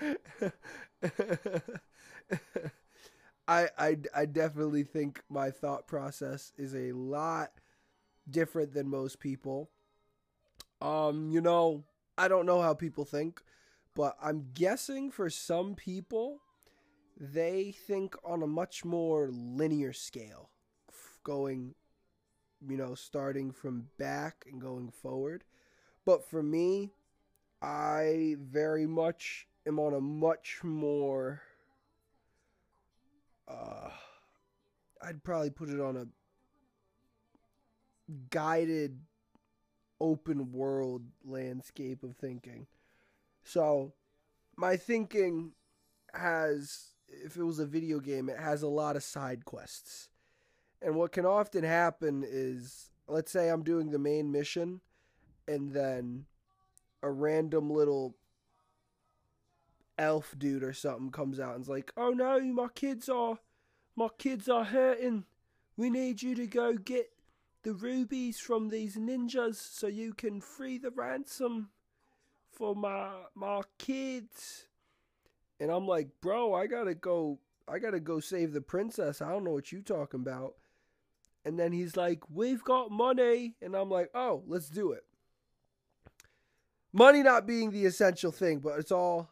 I, 3.48 3.68
I 3.78 3.96
I 4.14 4.26
definitely 4.26 4.84
think 4.84 5.22
my 5.28 5.50
thought 5.50 5.86
process 5.86 6.52
is 6.56 6.74
a 6.74 6.92
lot 6.92 7.52
different 8.30 8.74
than 8.74 8.88
most 8.88 9.20
people. 9.20 9.70
Um, 10.80 11.30
you 11.30 11.40
know, 11.40 11.84
I 12.16 12.28
don't 12.28 12.46
know 12.46 12.60
how 12.62 12.74
people 12.74 13.04
think, 13.04 13.42
but 13.94 14.16
I'm 14.22 14.48
guessing 14.54 15.10
for 15.10 15.28
some 15.30 15.74
people 15.74 16.40
they 17.18 17.72
think 17.72 18.16
on 18.24 18.42
a 18.42 18.46
much 18.46 18.84
more 18.84 19.30
linear 19.32 19.92
scale, 19.92 20.50
going 21.24 21.74
you 22.68 22.76
know, 22.76 22.94
starting 22.94 23.52
from 23.52 23.86
back 23.98 24.44
and 24.50 24.60
going 24.60 24.90
forward. 24.90 25.44
But 26.04 26.28
for 26.28 26.42
me, 26.42 26.92
I 27.62 28.36
very 28.40 28.86
much 28.86 29.46
am 29.68 29.78
on 29.78 29.94
a 29.94 30.00
much 30.00 30.60
more 30.62 31.42
uh 33.46 33.90
I'd 35.00 35.22
probably 35.22 35.50
put 35.50 35.68
it 35.68 35.80
on 35.80 35.96
a 35.96 36.06
guided 38.30 38.98
open 40.00 40.52
world 40.52 41.02
landscape 41.24 42.02
of 42.02 42.16
thinking. 42.16 42.66
So, 43.44 43.92
my 44.56 44.76
thinking 44.76 45.52
has 46.12 46.92
if 47.08 47.36
it 47.36 47.42
was 47.42 47.58
a 47.58 47.66
video 47.66 48.00
game, 48.00 48.28
it 48.28 48.38
has 48.38 48.62
a 48.62 48.68
lot 48.68 48.96
of 48.96 49.02
side 49.02 49.44
quests. 49.44 50.08
And 50.82 50.94
what 50.94 51.12
can 51.12 51.24
often 51.24 51.64
happen 51.64 52.24
is 52.26 52.90
let's 53.08 53.32
say 53.32 53.48
I'm 53.48 53.62
doing 53.62 53.90
the 53.90 53.98
main 53.98 54.30
mission 54.30 54.80
and 55.46 55.72
then 55.72 56.26
a 57.02 57.10
random 57.10 57.70
little 57.70 58.16
elf 59.98 60.34
dude 60.38 60.62
or 60.62 60.72
something 60.72 61.10
comes 61.10 61.40
out 61.40 61.54
and's 61.54 61.68
like, 61.68 61.92
"Oh 61.96 62.10
no, 62.10 62.40
my 62.40 62.68
kids 62.74 63.08
are 63.08 63.38
my 63.96 64.08
kids 64.18 64.48
are 64.48 64.64
hurting. 64.64 65.24
We 65.76 65.90
need 65.90 66.22
you 66.22 66.34
to 66.36 66.46
go 66.46 66.74
get 66.74 67.10
the 67.62 67.74
rubies 67.74 68.38
from 68.38 68.68
these 68.68 68.96
ninjas 68.96 69.56
so 69.56 69.86
you 69.86 70.14
can 70.14 70.40
free 70.40 70.78
the 70.78 70.90
ransom 70.90 71.70
for 72.52 72.74
my 72.74 73.10
my 73.34 73.62
kids." 73.78 74.66
And 75.60 75.70
I'm 75.70 75.86
like, 75.86 76.08
"Bro, 76.20 76.54
I 76.54 76.66
got 76.66 76.84
to 76.84 76.94
go 76.94 77.40
I 77.66 77.78
got 77.78 77.90
to 77.90 78.00
go 78.00 78.20
save 78.20 78.52
the 78.52 78.60
princess. 78.60 79.20
I 79.20 79.30
don't 79.30 79.44
know 79.44 79.52
what 79.52 79.72
you 79.72 79.82
talking 79.82 80.20
about." 80.20 80.54
And 81.44 81.58
then 81.58 81.72
he's 81.72 81.96
like, 81.96 82.22
We've 82.28 82.62
got 82.62 82.90
money. 82.90 83.56
And 83.62 83.74
I'm 83.74 83.88
like, 83.88 84.10
Oh, 84.14 84.42
let's 84.46 84.68
do 84.68 84.92
it. 84.92 85.04
Money 86.92 87.22
not 87.22 87.46
being 87.46 87.70
the 87.70 87.86
essential 87.86 88.32
thing, 88.32 88.58
but 88.58 88.78
it's 88.78 88.92
all 88.92 89.30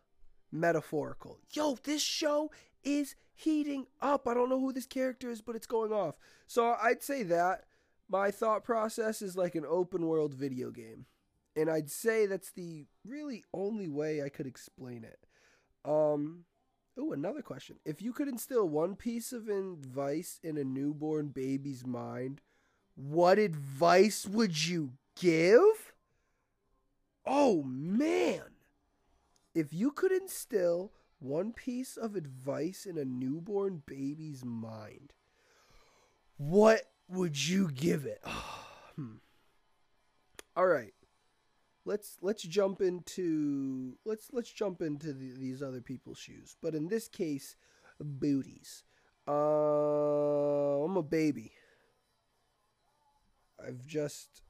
metaphorical. 0.51 1.39
Yo, 1.53 1.77
this 1.85 2.03
show 2.03 2.51
is 2.85 3.15
heating 3.35 3.87
up. 4.01 4.27
I 4.27 4.35
don't 4.35 4.49
know 4.49 4.61
who 4.61 4.73
this 4.73 4.87
character 4.87 5.31
is, 5.31 5.41
but 5.41 5.57
it's 5.57 5.67
going 5.67 5.93
off. 5.93 6.17
So 6.47 6.77
I'd 6.81 7.03
say 7.03 7.23
that 7.25 7.65
my 8.09 8.31
thought 8.31 8.65
process 8.65 9.23
is 9.23 9.37
like 9.37 9.55
an 9.55 9.65
open 9.69 10.07
world 10.07 10.35
video 10.35 10.71
game. 10.71 11.07
And 11.55 11.71
I'd 11.71 11.91
say 11.91 12.27
that's 12.27 12.53
the 12.53 12.87
really 13.05 13.45
only 13.55 13.89
way 13.89 14.23
I 14.23 14.29
could 14.29 14.47
explain 14.47 15.05
it. 15.05 15.27
Um, 15.85 16.45
Oh, 16.99 17.13
another 17.13 17.43
question. 17.43 17.77
If 17.85 18.01
you 18.01 18.13
could 18.13 18.29
instill 18.29 18.69
one 18.69 18.97
piece 18.97 19.33
of 19.33 19.49
advice 19.49 20.41
in 20.43 20.57
a 20.57 20.65
newborn 20.65 21.29
baby's 21.29 21.85
mind, 21.85 22.41
what 22.95 23.39
advice 23.39 24.27
would 24.27 24.67
you 24.67 24.93
give? 25.15 25.93
Oh, 27.27 27.63
man. 27.65 28.56
If 29.57 29.73
you 29.73 29.91
could 29.91 30.13
instill 30.13 30.93
one 31.19 31.53
piece 31.53 31.97
of 31.97 32.15
advice 32.15 32.87
in 32.87 32.99
a 32.99 33.05
newborn 33.05 33.83
baby's 33.87 34.45
mind, 34.45 35.15
what 36.37 36.83
would 37.09 37.49
you 37.49 37.71
give 37.73 38.05
it? 38.05 38.23
hmm. 38.97 39.17
All 40.57 40.67
right 40.67 40.93
let's 41.87 42.19
let's 42.21 42.43
jump 42.43 42.83
into 42.83 43.97
let's 44.05 44.29
let's 44.33 44.51
jump 44.51 44.83
into 44.83 45.13
the, 45.13 45.33
these 45.39 45.63
other 45.63 45.81
people's 45.81 46.19
shoes. 46.19 46.57
But 46.61 46.75
in 46.75 46.89
this 46.89 47.09
case, 47.09 47.57
booties. 47.99 48.83
Uh, 49.27 50.85
I'm 50.85 50.97
a 50.97 51.03
baby. 51.03 51.53
I've 53.65 53.87
just 53.87 54.43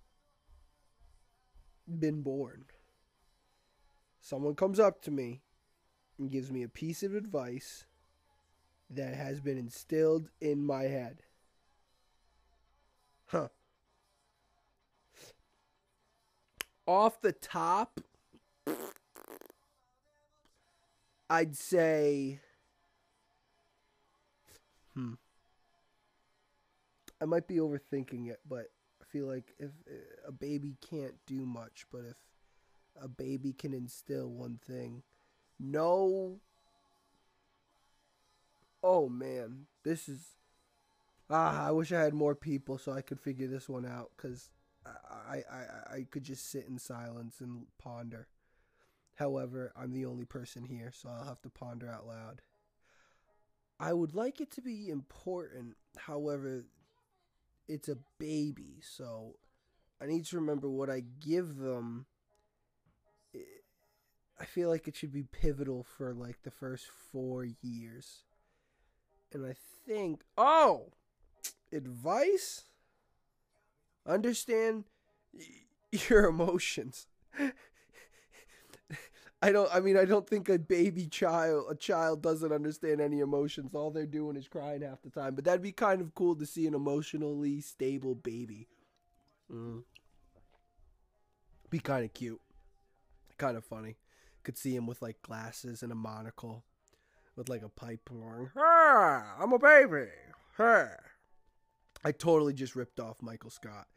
been 1.86 2.22
born. 2.22 2.64
Someone 4.28 4.56
comes 4.56 4.80
up 4.80 5.02
to 5.02 5.12
me 5.12 5.40
and 6.18 6.32
gives 6.32 6.50
me 6.50 6.64
a 6.64 6.68
piece 6.68 7.04
of 7.04 7.14
advice 7.14 7.84
that 8.90 9.14
has 9.14 9.40
been 9.40 9.56
instilled 9.56 10.30
in 10.40 10.66
my 10.66 10.82
head. 10.82 11.18
Huh. 13.26 13.48
off 16.88 17.20
the 17.20 17.30
top, 17.30 18.00
I'd 21.30 21.56
say, 21.56 22.40
hmm. 24.92 25.14
I 27.20 27.26
might 27.26 27.46
be 27.46 27.58
overthinking 27.58 28.28
it, 28.28 28.40
but 28.48 28.72
I 29.00 29.04
feel 29.04 29.26
like 29.26 29.54
if 29.60 29.70
a 30.26 30.32
baby 30.32 30.74
can't 30.90 31.14
do 31.26 31.46
much, 31.46 31.86
but 31.92 32.00
if 32.10 32.16
a 33.02 33.08
baby 33.08 33.52
can 33.52 33.72
instill 33.72 34.28
one 34.28 34.58
thing, 34.66 35.02
no. 35.58 36.40
Oh 38.82 39.08
man, 39.08 39.66
this 39.84 40.08
is. 40.08 40.20
Ah, 41.28 41.66
I 41.66 41.72
wish 41.72 41.90
I 41.92 42.02
had 42.02 42.14
more 42.14 42.36
people 42.36 42.78
so 42.78 42.92
I 42.92 43.00
could 43.00 43.20
figure 43.20 43.48
this 43.48 43.68
one 43.68 43.84
out 43.84 44.12
because 44.16 44.50
I, 45.28 45.42
I, 45.50 45.94
I 45.94 46.06
could 46.10 46.22
just 46.22 46.50
sit 46.50 46.66
in 46.68 46.78
silence 46.78 47.40
and 47.40 47.66
ponder. 47.78 48.28
However, 49.16 49.72
I'm 49.76 49.92
the 49.92 50.06
only 50.06 50.24
person 50.24 50.64
here, 50.64 50.92
so 50.94 51.08
I'll 51.08 51.24
have 51.24 51.40
to 51.42 51.48
ponder 51.48 51.88
out 51.90 52.06
loud. 52.06 52.42
I 53.80 53.92
would 53.92 54.14
like 54.14 54.40
it 54.40 54.50
to 54.52 54.60
be 54.62 54.88
important, 54.88 55.76
however, 55.96 56.64
it's 57.68 57.88
a 57.88 57.98
baby, 58.18 58.80
so 58.80 59.36
I 60.00 60.06
need 60.06 60.24
to 60.26 60.36
remember 60.36 60.68
what 60.68 60.90
I 60.90 61.02
give 61.20 61.56
them. 61.56 62.06
I 64.38 64.44
feel 64.44 64.68
like 64.68 64.86
it 64.86 64.96
should 64.96 65.12
be 65.12 65.22
pivotal 65.22 65.84
for 65.96 66.12
like 66.12 66.42
the 66.42 66.50
first 66.50 66.86
four 67.12 67.46
years. 67.62 68.24
And 69.32 69.46
I 69.46 69.54
think, 69.86 70.22
oh, 70.36 70.92
advice? 71.72 72.64
Understand 74.06 74.84
your 75.90 76.26
emotions. 76.26 77.06
I 79.42 79.52
don't 79.52 79.68
I 79.72 79.80
mean 79.80 79.98
I 79.98 80.06
don't 80.06 80.26
think 80.26 80.48
a 80.48 80.58
baby 80.58 81.06
child 81.06 81.66
a 81.70 81.74
child 81.74 82.22
doesn't 82.22 82.52
understand 82.52 83.00
any 83.00 83.20
emotions. 83.20 83.74
All 83.74 83.90
they're 83.90 84.06
doing 84.06 84.36
is 84.36 84.48
crying 84.48 84.82
half 84.82 85.02
the 85.02 85.10
time. 85.10 85.34
But 85.34 85.44
that'd 85.44 85.62
be 85.62 85.72
kind 85.72 86.00
of 86.00 86.14
cool 86.14 86.34
to 86.36 86.46
see 86.46 86.66
an 86.66 86.74
emotionally 86.74 87.60
stable 87.60 88.14
baby. 88.14 88.68
Mm. 89.52 89.82
Be 91.68 91.78
kind 91.80 92.04
of 92.04 92.14
cute. 92.14 92.40
Kind 93.38 93.56
of 93.56 93.64
funny. 93.64 93.96
Could 94.46 94.56
see 94.56 94.76
him 94.76 94.86
with 94.86 95.02
like 95.02 95.22
glasses 95.22 95.82
and 95.82 95.90
a 95.90 95.96
monocle 95.96 96.62
with 97.34 97.48
like 97.48 97.62
a 97.62 97.68
pipe 97.68 98.08
going, 98.08 98.48
ah, 98.56 99.34
I'm 99.40 99.52
a 99.52 99.58
baby. 99.58 100.06
Ah. 100.56 100.86
I 102.04 102.12
totally 102.12 102.52
just 102.52 102.76
ripped 102.76 103.00
off 103.00 103.20
Michael 103.20 103.50
Scott. 103.50 103.88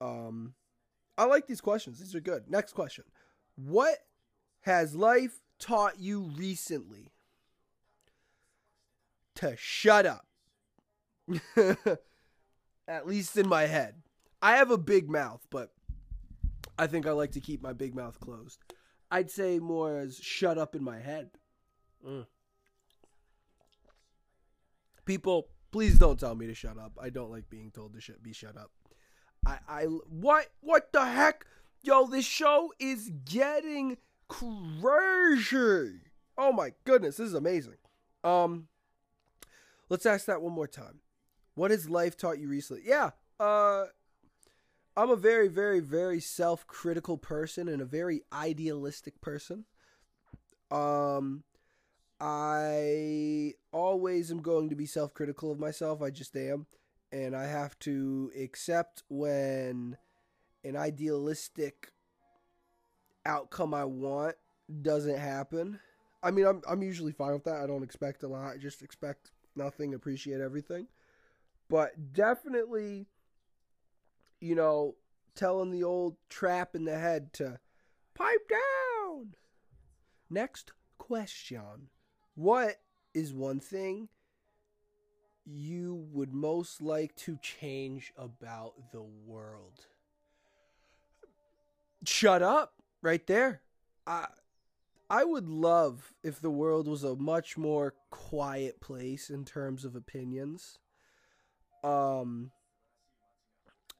Um, 0.00 0.54
I 1.16 1.26
like 1.26 1.46
these 1.46 1.60
questions. 1.60 2.00
These 2.00 2.16
are 2.16 2.20
good. 2.20 2.50
Next 2.50 2.72
question. 2.72 3.04
What 3.54 3.98
has 4.62 4.96
life 4.96 5.38
taught 5.60 6.00
you 6.00 6.22
recently? 6.22 7.12
To 9.36 9.54
shut 9.56 10.06
up. 10.06 10.26
At 12.88 13.06
least 13.06 13.36
in 13.36 13.48
my 13.48 13.66
head. 13.66 14.02
I 14.42 14.56
have 14.56 14.72
a 14.72 14.76
big 14.76 15.08
mouth, 15.08 15.46
but 15.50 15.70
I 16.76 16.88
think 16.88 17.06
I 17.06 17.12
like 17.12 17.30
to 17.32 17.40
keep 17.40 17.62
my 17.62 17.74
big 17.74 17.94
mouth 17.94 18.18
closed. 18.18 18.58
I'd 19.10 19.30
say 19.30 19.58
more 19.58 19.98
as 19.98 20.18
shut 20.18 20.58
up 20.58 20.74
in 20.74 20.84
my 20.84 20.98
head. 20.98 21.30
Mm. 22.06 22.26
People, 25.04 25.48
please 25.70 25.98
don't 25.98 26.20
tell 26.20 26.34
me 26.34 26.46
to 26.46 26.54
shut 26.54 26.78
up. 26.78 26.92
I 27.00 27.10
don't 27.10 27.30
like 27.30 27.48
being 27.48 27.70
told 27.70 27.94
to 27.94 28.00
sh- 28.00 28.10
be 28.22 28.32
shut 28.32 28.56
up. 28.56 28.70
I, 29.46 29.58
I, 29.68 29.82
what, 29.84 30.48
what 30.60 30.92
the 30.92 31.06
heck? 31.06 31.46
Yo, 31.82 32.06
this 32.06 32.26
show 32.26 32.72
is 32.78 33.10
getting 33.24 33.96
crazy. 34.28 36.00
Oh 36.36 36.52
my 36.52 36.72
goodness, 36.84 37.16
this 37.16 37.28
is 37.28 37.34
amazing. 37.34 37.76
Um, 38.22 38.68
let's 39.88 40.06
ask 40.06 40.26
that 40.26 40.42
one 40.42 40.52
more 40.52 40.66
time. 40.66 41.00
What 41.54 41.70
has 41.70 41.88
life 41.88 42.16
taught 42.16 42.38
you 42.38 42.48
recently? 42.48 42.82
Yeah, 42.84 43.10
uh, 43.40 43.86
I'm 44.98 45.10
a 45.10 45.16
very, 45.16 45.46
very, 45.46 45.78
very 45.78 46.18
self-critical 46.18 47.18
person 47.18 47.68
and 47.68 47.80
a 47.80 47.84
very 47.84 48.22
idealistic 48.32 49.20
person. 49.20 49.64
Um, 50.72 51.44
I 52.20 53.54
always 53.70 54.32
am 54.32 54.42
going 54.42 54.70
to 54.70 54.74
be 54.74 54.86
self-critical 54.86 55.52
of 55.52 55.60
myself. 55.60 56.02
I 56.02 56.10
just 56.10 56.34
am, 56.34 56.66
and 57.12 57.36
I 57.36 57.46
have 57.46 57.78
to 57.80 58.32
accept 58.36 59.04
when 59.08 59.96
an 60.64 60.74
idealistic 60.74 61.92
outcome 63.24 63.74
I 63.74 63.84
want 63.84 64.34
doesn't 64.82 65.18
happen. 65.18 65.78
I 66.24 66.32
mean, 66.32 66.44
I'm 66.44 66.60
I'm 66.68 66.82
usually 66.82 67.12
fine 67.12 67.34
with 67.34 67.44
that. 67.44 67.62
I 67.62 67.68
don't 67.68 67.84
expect 67.84 68.24
a 68.24 68.28
lot. 68.28 68.52
I 68.52 68.56
just 68.56 68.82
expect 68.82 69.30
nothing, 69.54 69.94
appreciate 69.94 70.40
everything. 70.40 70.88
But 71.70 72.12
definitely 72.12 73.06
you 74.40 74.54
know, 74.54 74.94
telling 75.34 75.70
the 75.70 75.84
old 75.84 76.16
trap 76.28 76.74
in 76.74 76.84
the 76.84 76.98
head 76.98 77.32
to 77.34 77.58
pipe 78.14 78.48
down. 78.50 79.34
Next 80.30 80.72
question. 80.98 81.88
What 82.34 82.76
is 83.14 83.32
one 83.32 83.60
thing 83.60 84.08
you 85.44 86.06
would 86.12 86.34
most 86.34 86.82
like 86.82 87.14
to 87.16 87.38
change 87.40 88.12
about 88.16 88.74
the 88.92 89.02
world? 89.02 89.86
Shut 92.04 92.42
up 92.42 92.74
right 93.02 93.26
there. 93.26 93.62
I 94.06 94.26
I 95.10 95.24
would 95.24 95.48
love 95.48 96.12
if 96.22 96.40
the 96.40 96.50
world 96.50 96.86
was 96.86 97.02
a 97.02 97.16
much 97.16 97.56
more 97.56 97.94
quiet 98.10 98.80
place 98.80 99.30
in 99.30 99.44
terms 99.44 99.84
of 99.84 99.96
opinions. 99.96 100.78
Um 101.82 102.50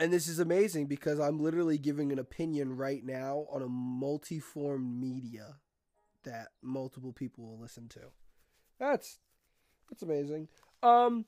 and 0.00 0.12
this 0.12 0.28
is 0.28 0.38
amazing 0.38 0.86
because 0.86 1.18
I'm 1.18 1.38
literally 1.40 1.78
giving 1.78 2.12
an 2.12 2.18
opinion 2.18 2.76
right 2.76 3.04
now 3.04 3.46
on 3.50 3.62
a 3.62 3.68
multi-form 3.68 5.00
media 5.00 5.56
that 6.24 6.48
multiple 6.62 7.12
people 7.12 7.44
will 7.44 7.58
listen 7.58 7.88
to. 7.88 8.00
That's 8.78 9.18
that's 9.90 10.02
amazing. 10.02 10.48
Um 10.82 11.24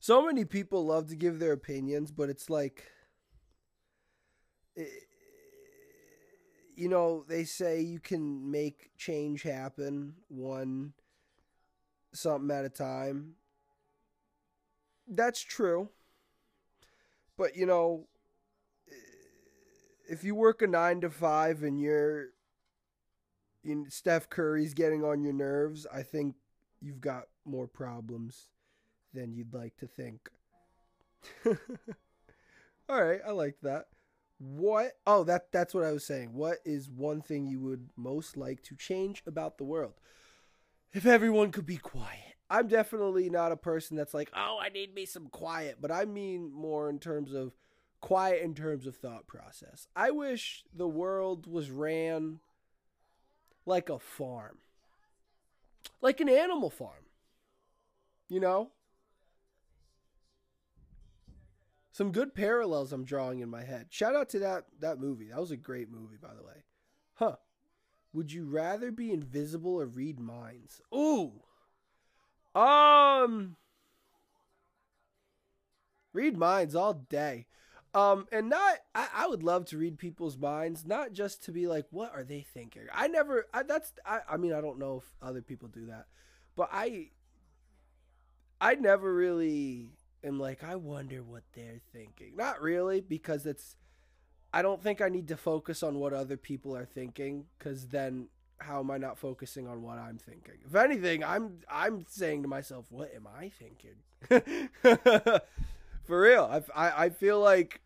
so 0.00 0.24
many 0.24 0.44
people 0.44 0.86
love 0.86 1.08
to 1.08 1.16
give 1.16 1.38
their 1.38 1.52
opinions, 1.52 2.12
but 2.12 2.28
it's 2.28 2.48
like 2.48 2.84
you 6.76 6.88
know, 6.88 7.24
they 7.28 7.42
say 7.42 7.80
you 7.80 7.98
can 7.98 8.50
make 8.50 8.90
change 8.96 9.42
happen 9.42 10.14
one 10.28 10.92
something 12.14 12.56
at 12.56 12.64
a 12.64 12.68
time. 12.68 13.34
That's 15.08 15.40
true. 15.40 15.88
But 17.38 17.56
you 17.56 17.64
know, 17.64 18.08
if 20.10 20.24
you 20.24 20.34
work 20.34 20.60
a 20.60 20.66
nine 20.66 21.00
to 21.00 21.08
five 21.08 21.62
and 21.62 21.80
you're, 21.80 22.30
you 23.62 23.86
Steph 23.88 24.28
Curry's 24.28 24.74
getting 24.74 25.04
on 25.04 25.22
your 25.22 25.32
nerves, 25.32 25.86
I 25.90 26.02
think 26.02 26.34
you've 26.80 27.00
got 27.00 27.24
more 27.46 27.68
problems 27.68 28.48
than 29.14 29.32
you'd 29.32 29.54
like 29.54 29.76
to 29.78 29.86
think. 29.86 30.28
All 32.88 33.02
right, 33.02 33.20
I 33.26 33.30
like 33.30 33.56
that. 33.62 33.86
What? 34.38 34.92
Oh, 35.06 35.24
that 35.24 35.52
that's 35.52 35.74
what 35.74 35.84
I 35.84 35.92
was 35.92 36.04
saying. 36.04 36.32
What 36.32 36.58
is 36.64 36.90
one 36.90 37.22
thing 37.22 37.46
you 37.46 37.60
would 37.60 37.90
most 37.96 38.36
like 38.36 38.62
to 38.64 38.74
change 38.74 39.22
about 39.26 39.58
the 39.58 39.64
world? 39.64 39.94
If 40.92 41.06
everyone 41.06 41.52
could 41.52 41.66
be 41.66 41.76
quiet. 41.76 42.27
I'm 42.50 42.66
definitely 42.68 43.28
not 43.28 43.52
a 43.52 43.56
person 43.56 43.96
that's 43.96 44.14
like, 44.14 44.30
oh, 44.34 44.58
I 44.60 44.70
need 44.70 44.94
me 44.94 45.04
some 45.04 45.26
quiet, 45.26 45.78
but 45.80 45.90
I 45.90 46.04
mean 46.06 46.50
more 46.52 46.88
in 46.88 46.98
terms 46.98 47.34
of 47.34 47.52
quiet 48.00 48.42
in 48.42 48.54
terms 48.54 48.86
of 48.86 48.96
thought 48.96 49.26
process. 49.26 49.86
I 49.94 50.10
wish 50.10 50.64
the 50.74 50.88
world 50.88 51.46
was 51.46 51.70
ran 51.70 52.40
like 53.66 53.90
a 53.90 53.98
farm, 53.98 54.58
like 56.00 56.20
an 56.20 56.28
animal 56.28 56.70
farm. 56.70 57.04
You 58.28 58.40
know? 58.40 58.70
Some 61.92 62.12
good 62.12 62.34
parallels 62.34 62.92
I'm 62.92 63.04
drawing 63.04 63.40
in 63.40 63.48
my 63.48 63.64
head. 63.64 63.86
Shout 63.90 64.14
out 64.14 64.28
to 64.30 64.38
that 64.38 64.66
that 64.78 65.00
movie. 65.00 65.30
That 65.30 65.40
was 65.40 65.50
a 65.50 65.56
great 65.56 65.90
movie, 65.90 66.18
by 66.20 66.32
the 66.32 66.44
way. 66.44 66.62
Huh. 67.14 67.36
Would 68.12 68.32
you 68.32 68.44
rather 68.44 68.92
be 68.92 69.12
invisible 69.12 69.74
or 69.74 69.86
read 69.86 70.20
minds? 70.20 70.80
Ooh. 70.94 71.42
Um, 72.54 73.56
read 76.12 76.36
minds 76.36 76.74
all 76.74 76.94
day. 76.94 77.46
Um, 77.94 78.26
and 78.30 78.50
not, 78.50 78.78
I, 78.94 79.08
I 79.14 79.26
would 79.26 79.42
love 79.42 79.64
to 79.66 79.78
read 79.78 79.98
people's 79.98 80.36
minds, 80.36 80.86
not 80.86 81.12
just 81.12 81.42
to 81.44 81.52
be 81.52 81.66
like, 81.66 81.86
what 81.90 82.12
are 82.14 82.22
they 82.22 82.42
thinking? 82.42 82.82
I 82.92 83.08
never, 83.08 83.46
I, 83.54 83.62
that's, 83.62 83.92
I, 84.04 84.20
I 84.28 84.36
mean, 84.36 84.52
I 84.52 84.60
don't 84.60 84.78
know 84.78 84.98
if 84.98 85.26
other 85.26 85.40
people 85.40 85.68
do 85.68 85.86
that, 85.86 86.06
but 86.54 86.68
I, 86.70 87.10
I 88.60 88.74
never 88.74 89.12
really 89.12 89.92
am 90.22 90.38
like, 90.38 90.62
I 90.62 90.76
wonder 90.76 91.22
what 91.22 91.44
they're 91.54 91.80
thinking. 91.92 92.36
Not 92.36 92.60
really, 92.60 93.00
because 93.00 93.46
it's, 93.46 93.76
I 94.52 94.62
don't 94.62 94.82
think 94.82 95.00
I 95.00 95.08
need 95.08 95.28
to 95.28 95.36
focus 95.36 95.82
on 95.82 95.98
what 95.98 96.12
other 96.12 96.36
people 96.36 96.76
are 96.76 96.86
thinking, 96.86 97.46
because 97.58 97.88
then 97.88 98.28
how 98.58 98.80
am 98.80 98.90
I 98.90 98.98
not 98.98 99.18
focusing 99.18 99.66
on 99.66 99.82
what 99.82 99.98
I'm 99.98 100.18
thinking? 100.18 100.54
If 100.66 100.74
anything, 100.74 101.24
I'm 101.24 101.58
I'm 101.70 102.04
saying 102.08 102.42
to 102.42 102.48
myself, 102.48 102.86
what 102.90 103.12
am 103.14 103.26
I 103.26 103.50
thinking? 103.50 103.96
For 106.04 106.20
real, 106.20 106.62
I, 106.74 106.88
I, 106.88 107.04
I 107.04 107.10
feel 107.10 107.40
like 107.40 107.82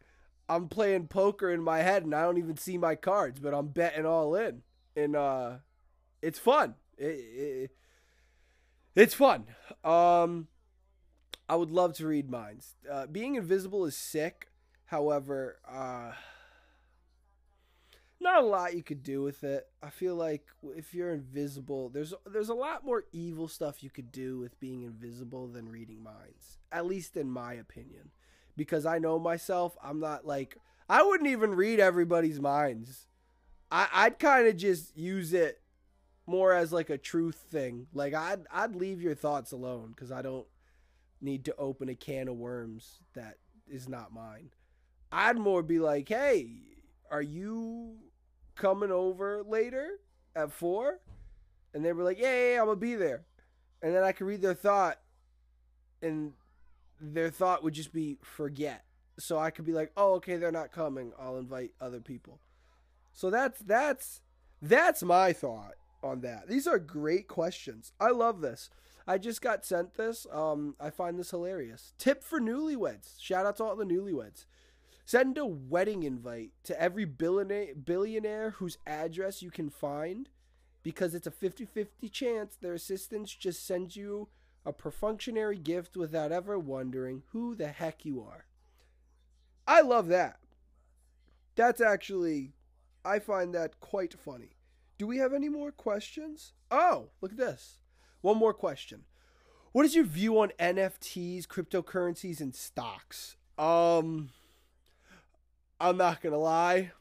I'm 0.49 0.69
playing 0.69 1.09
poker 1.09 1.51
in 1.51 1.63
my 1.63 1.79
head 1.79 2.05
and 2.05 2.15
I 2.15 2.23
don't 2.23 2.39
even 2.39 2.57
see 2.57 2.79
my 2.79 2.95
cards, 2.95 3.41
but 3.41 3.53
I'm 3.55 3.69
betting 3.69 4.07
all 4.07 4.35
in, 4.35 4.63
and 4.97 5.17
uh, 5.17 5.53
it's 6.21 6.39
fun. 6.39 6.75
It, 6.97 7.05
it, 7.05 7.71
it's 8.95 9.15
fun. 9.15 9.47
Um, 9.83 10.49
I 11.49 11.57
would 11.57 11.71
love 11.71 11.95
to 11.95 12.07
read 12.07 12.31
minds. 12.31 12.77
Uh, 12.91 13.07
being 13.07 13.35
invisible 13.35 13.85
is 13.85 13.97
sick. 13.97 14.49
However, 14.87 15.59
uh 15.67 16.13
not 18.23 18.43
a 18.43 18.47
lot 18.47 18.75
you 18.75 18.83
could 18.83 19.03
do 19.03 19.23
with 19.23 19.45
it. 19.45 19.67
I 19.83 19.91
feel 19.91 20.15
like 20.15 20.47
if 20.77 20.95
you're 20.95 21.13
invisible, 21.13 21.89
there's 21.89 22.15
there's 22.27 22.49
a 22.49 22.55
lot 22.55 22.85
more 22.85 23.05
evil 23.13 23.49
stuff 23.49 23.83
you 23.83 23.91
could 23.91 24.13
do 24.13 24.39
with 24.39 24.59
being 24.61 24.83
invisible 24.83 25.49
than 25.49 25.69
reading 25.69 26.03
minds. 26.03 26.59
At 26.71 26.87
least 26.87 27.17
in 27.17 27.31
my 27.31 27.55
opinion. 27.55 28.11
Because 28.57 28.87
I 28.87 28.99
know 28.99 29.19
myself, 29.19 29.77
I'm 29.83 30.01
not 30.01 30.27
like 30.27 30.57
I 30.89 31.03
wouldn't 31.03 31.31
even 31.31 31.55
read 31.55 31.81
everybody's 31.81 32.41
minds. 32.41 33.07
I 33.71 33.89
I'd 33.93 34.19
kind 34.19 34.47
of 34.47 34.57
just 34.57 34.97
use 34.97 35.33
it 35.33 35.61
more 36.27 36.53
as 36.53 36.73
like 36.73 36.91
a 36.91 36.99
truth 36.99 37.45
thing. 37.51 37.87
Like 37.93 38.15
I'd 38.15 38.47
I'd 38.53 38.77
leave 38.77 39.03
your 39.03 39.15
thoughts 39.15 39.53
alone 39.53 39.95
cuz 39.97 40.13
I 40.13 40.23
don't 40.23 40.47
need 41.21 41.45
to 41.47 41.57
open 41.57 41.89
a 41.89 41.95
can 41.95 42.29
of 42.29 42.37
worms 42.37 43.01
that 43.15 43.39
is 43.67 43.89
not 43.89 44.13
mine. 44.13 44.51
I'd 45.11 45.39
more 45.39 45.63
be 45.63 45.79
like, 45.79 46.09
"Hey, 46.09 46.63
are 47.11 47.23
you 47.23 47.99
coming 48.63 48.93
over 48.93 49.43
later 49.43 49.99
at 50.37 50.53
four? 50.53 51.01
And 51.75 51.85
they 51.85 51.93
were 51.93 52.05
like, 52.05 52.19
yeah, 52.19 52.33
yeah, 52.33 52.55
yeah, 52.55 52.61
I'm 52.61 52.67
gonna 52.67 52.77
be 52.77 52.95
there. 52.95 53.25
And 53.83 53.95
then 53.95 54.05
I 54.05 54.13
could 54.13 54.29
read 54.29 54.41
their 54.41 54.55
thought, 54.55 55.01
and 56.01 56.33
their 57.01 57.31
thought 57.31 57.65
would 57.65 57.75
just 57.75 57.93
be 57.93 58.19
forget. 58.23 58.85
So 59.19 59.39
I 59.39 59.51
could 59.51 59.65
be 59.65 59.73
like, 59.73 59.91
oh, 59.97 60.15
okay, 60.15 60.37
they're 60.37 60.53
not 60.53 60.71
coming. 60.71 61.13
I'll 61.19 61.39
invite 61.39 61.73
other 61.81 62.01
people. 62.01 62.39
So 63.13 63.31
that's 63.31 63.61
that's 63.61 64.21
that's 64.61 65.03
my 65.03 65.33
thought 65.33 65.75
on 66.03 66.21
that. 66.21 66.49
These 66.49 66.69
are 66.69 66.79
great 66.79 67.27
questions. 67.27 67.93
I 67.99 68.11
love 68.11 68.41
this. 68.41 68.71
I 69.07 69.19
just 69.19 69.43
got 69.43 69.65
sent 69.65 69.95
this. 69.95 70.27
Um, 70.33 70.77
I 70.79 70.91
find 70.91 71.19
this 71.19 71.31
hilarious. 71.31 71.95
Tip 71.99 72.23
for 72.23 72.41
newlyweds. 72.41 73.21
Shout 73.21 73.45
out 73.45 73.57
to 73.57 73.65
all 73.65 73.77
the 73.77 73.85
newlyweds. 73.85 74.45
Send 75.05 75.37
a 75.37 75.47
wedding 75.47 76.05
invite 76.05 76.53
to 76.65 76.81
every 76.81 77.05
billionaire, 77.05 77.75
billionaire 77.75 78.51
whose 78.51 78.79
address 78.87 79.43
you 79.43 79.51
can 79.51 79.69
find 79.69 80.29
because 80.83 81.15
it's 81.15 81.27
a 81.27 81.31
50 81.31 81.65
50 81.65 82.09
chance 82.09 82.57
their 82.57 82.75
assistants 82.75 83.35
just 83.35 83.67
send 83.67 83.95
you 83.95 84.29
a 84.65 84.73
perfunctory 84.73 85.59
gift 85.59 85.97
without 85.97 86.33
ever 86.33 86.59
wondering 86.59 87.23
who 87.33 87.55
the 87.55 87.69
heck 87.69 88.05
you 88.05 88.23
are. 88.23 88.47
I 89.67 89.81
love 89.81 90.09
that. 90.09 90.39
That's 91.57 91.81
actually 91.81 92.53
I 93.05 93.19
find 93.19 93.55
that 93.55 93.81
quite 93.81 94.15
funny. 94.15 94.57
Do 94.99 95.07
we 95.07 95.19
have 95.19 95.33
any 95.33 95.49
more 95.49 95.73
questions? 95.73 96.53
Oh, 96.71 97.09
look 97.21 97.33
at 97.33 97.39
this. 97.39 97.81
One 98.21 98.37
more 98.39 98.55
question. 98.55 99.05
What 99.73 99.85
is 99.85 99.97
your 99.97 100.05
view 100.05 100.39
on 100.39 100.53
NFTs, 100.61 101.47
cryptocurrencies, 101.47 102.41
and 102.41 102.55
stocks? 102.55 103.37
Um, 103.59 104.31
I'm 105.83 105.97
not 105.97 106.23
gonna 106.23 106.39
lie. 106.39 106.93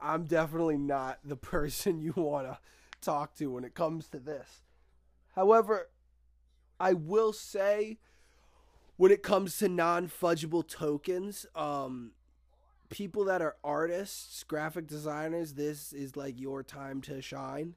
I'm 0.00 0.26
definitely 0.26 0.78
not 0.78 1.18
the 1.24 1.34
person 1.54 2.00
you 2.00 2.12
want 2.16 2.46
to 2.46 2.58
talk 3.00 3.34
to 3.38 3.48
when 3.50 3.64
it 3.64 3.74
comes 3.74 4.06
to 4.10 4.20
this. 4.20 4.62
However, 5.34 5.88
I 6.78 6.92
will 6.92 7.32
say 7.32 7.98
when 8.96 9.10
it 9.10 9.20
comes 9.20 9.56
to 9.58 9.68
non-fungible 9.68 10.68
tokens, 10.68 11.44
um, 11.56 12.12
people 12.88 13.24
that 13.24 13.42
are 13.42 13.56
artists, 13.64 14.44
graphic 14.44 14.86
designers, 14.86 15.54
this 15.54 15.92
is 15.92 16.16
like 16.16 16.38
your 16.38 16.62
time 16.62 17.00
to 17.02 17.20
shine. 17.20 17.74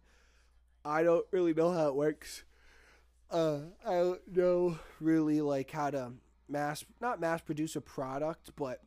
I 0.86 1.02
don't 1.02 1.26
really 1.32 1.56
know 1.56 1.72
how 1.72 1.88
it 1.88 1.96
works. 1.96 2.44
Uh, 3.32 3.60
I 3.84 3.94
don't 3.94 4.36
know 4.36 4.78
really 5.00 5.42
like 5.42 5.72
how 5.72 5.90
to 5.90 6.12
mass 6.54 6.86
not 7.02 7.20
mass 7.20 7.42
produce 7.42 7.76
a 7.76 7.82
product, 7.82 8.52
but 8.56 8.80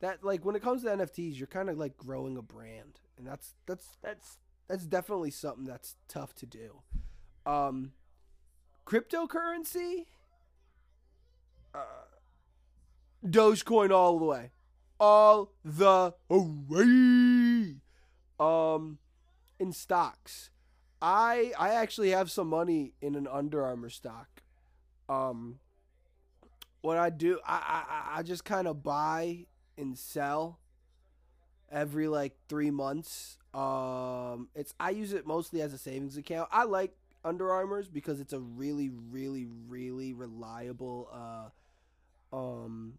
that 0.00 0.24
like 0.24 0.44
when 0.44 0.56
it 0.56 0.62
comes 0.62 0.82
to 0.82 0.88
NFTs, 0.88 1.36
you're 1.36 1.46
kind 1.46 1.68
of 1.68 1.76
like 1.76 1.98
growing 1.98 2.38
a 2.38 2.42
brand, 2.42 3.00
and 3.18 3.26
that's 3.26 3.54
that's 3.66 3.98
that's 4.02 4.38
that's 4.68 4.86
definitely 4.86 5.30
something 5.30 5.64
that's 5.64 5.96
tough 6.08 6.34
to 6.36 6.46
do. 6.46 6.80
Um, 7.44 7.92
cryptocurrency, 8.86 10.06
uh, 11.74 12.06
Dogecoin 13.26 13.90
all 13.90 14.18
the 14.18 14.24
way, 14.24 14.50
all 14.98 15.52
the 15.64 16.14
way. 16.30 17.76
Um, 18.40 18.98
in 19.58 19.72
stocks, 19.72 20.50
I 21.02 21.52
I 21.58 21.70
actually 21.70 22.10
have 22.10 22.30
some 22.30 22.48
money 22.48 22.94
in 23.02 23.14
an 23.16 23.26
Under 23.26 23.64
Armour 23.64 23.90
stock. 23.90 24.42
Um, 25.08 25.58
what 26.82 26.98
I 26.98 27.10
do, 27.10 27.40
I 27.46 27.84
I, 28.14 28.18
I 28.18 28.22
just 28.22 28.44
kind 28.44 28.68
of 28.68 28.82
buy 28.82 29.46
and 29.78 29.96
sell 29.96 30.58
every 31.70 32.08
like 32.08 32.34
three 32.48 32.70
months. 32.70 33.38
Um, 33.54 34.48
it's 34.54 34.74
I 34.78 34.90
use 34.90 35.12
it 35.12 35.26
mostly 35.26 35.62
as 35.62 35.72
a 35.72 35.78
savings 35.78 36.16
account. 36.16 36.48
I 36.52 36.64
like 36.64 36.94
Under 37.24 37.50
Armour's 37.50 37.88
because 37.88 38.20
it's 38.20 38.32
a 38.32 38.40
really, 38.40 38.90
really, 39.10 39.46
really 39.68 40.12
reliable 40.12 41.08
uh, 41.12 42.36
um, 42.36 42.94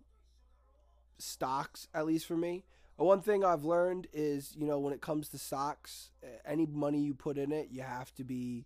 stocks. 1.18 1.88
At 1.94 2.06
least 2.06 2.26
for 2.26 2.38
me. 2.38 2.64
One 2.96 3.22
thing 3.22 3.44
I've 3.44 3.64
learned 3.64 4.08
is, 4.14 4.56
you 4.56 4.68
know, 4.68 4.78
when 4.78 4.94
it 4.94 5.02
comes 5.02 5.28
to 5.30 5.40
stocks, 5.40 6.12
any 6.46 6.68
money 6.68 7.00
you 7.00 7.16
put 7.16 7.40
in 7.40 7.52
it, 7.52 7.70
you 7.72 7.82
have 7.82 8.14
to 8.16 8.24
be 8.24 8.66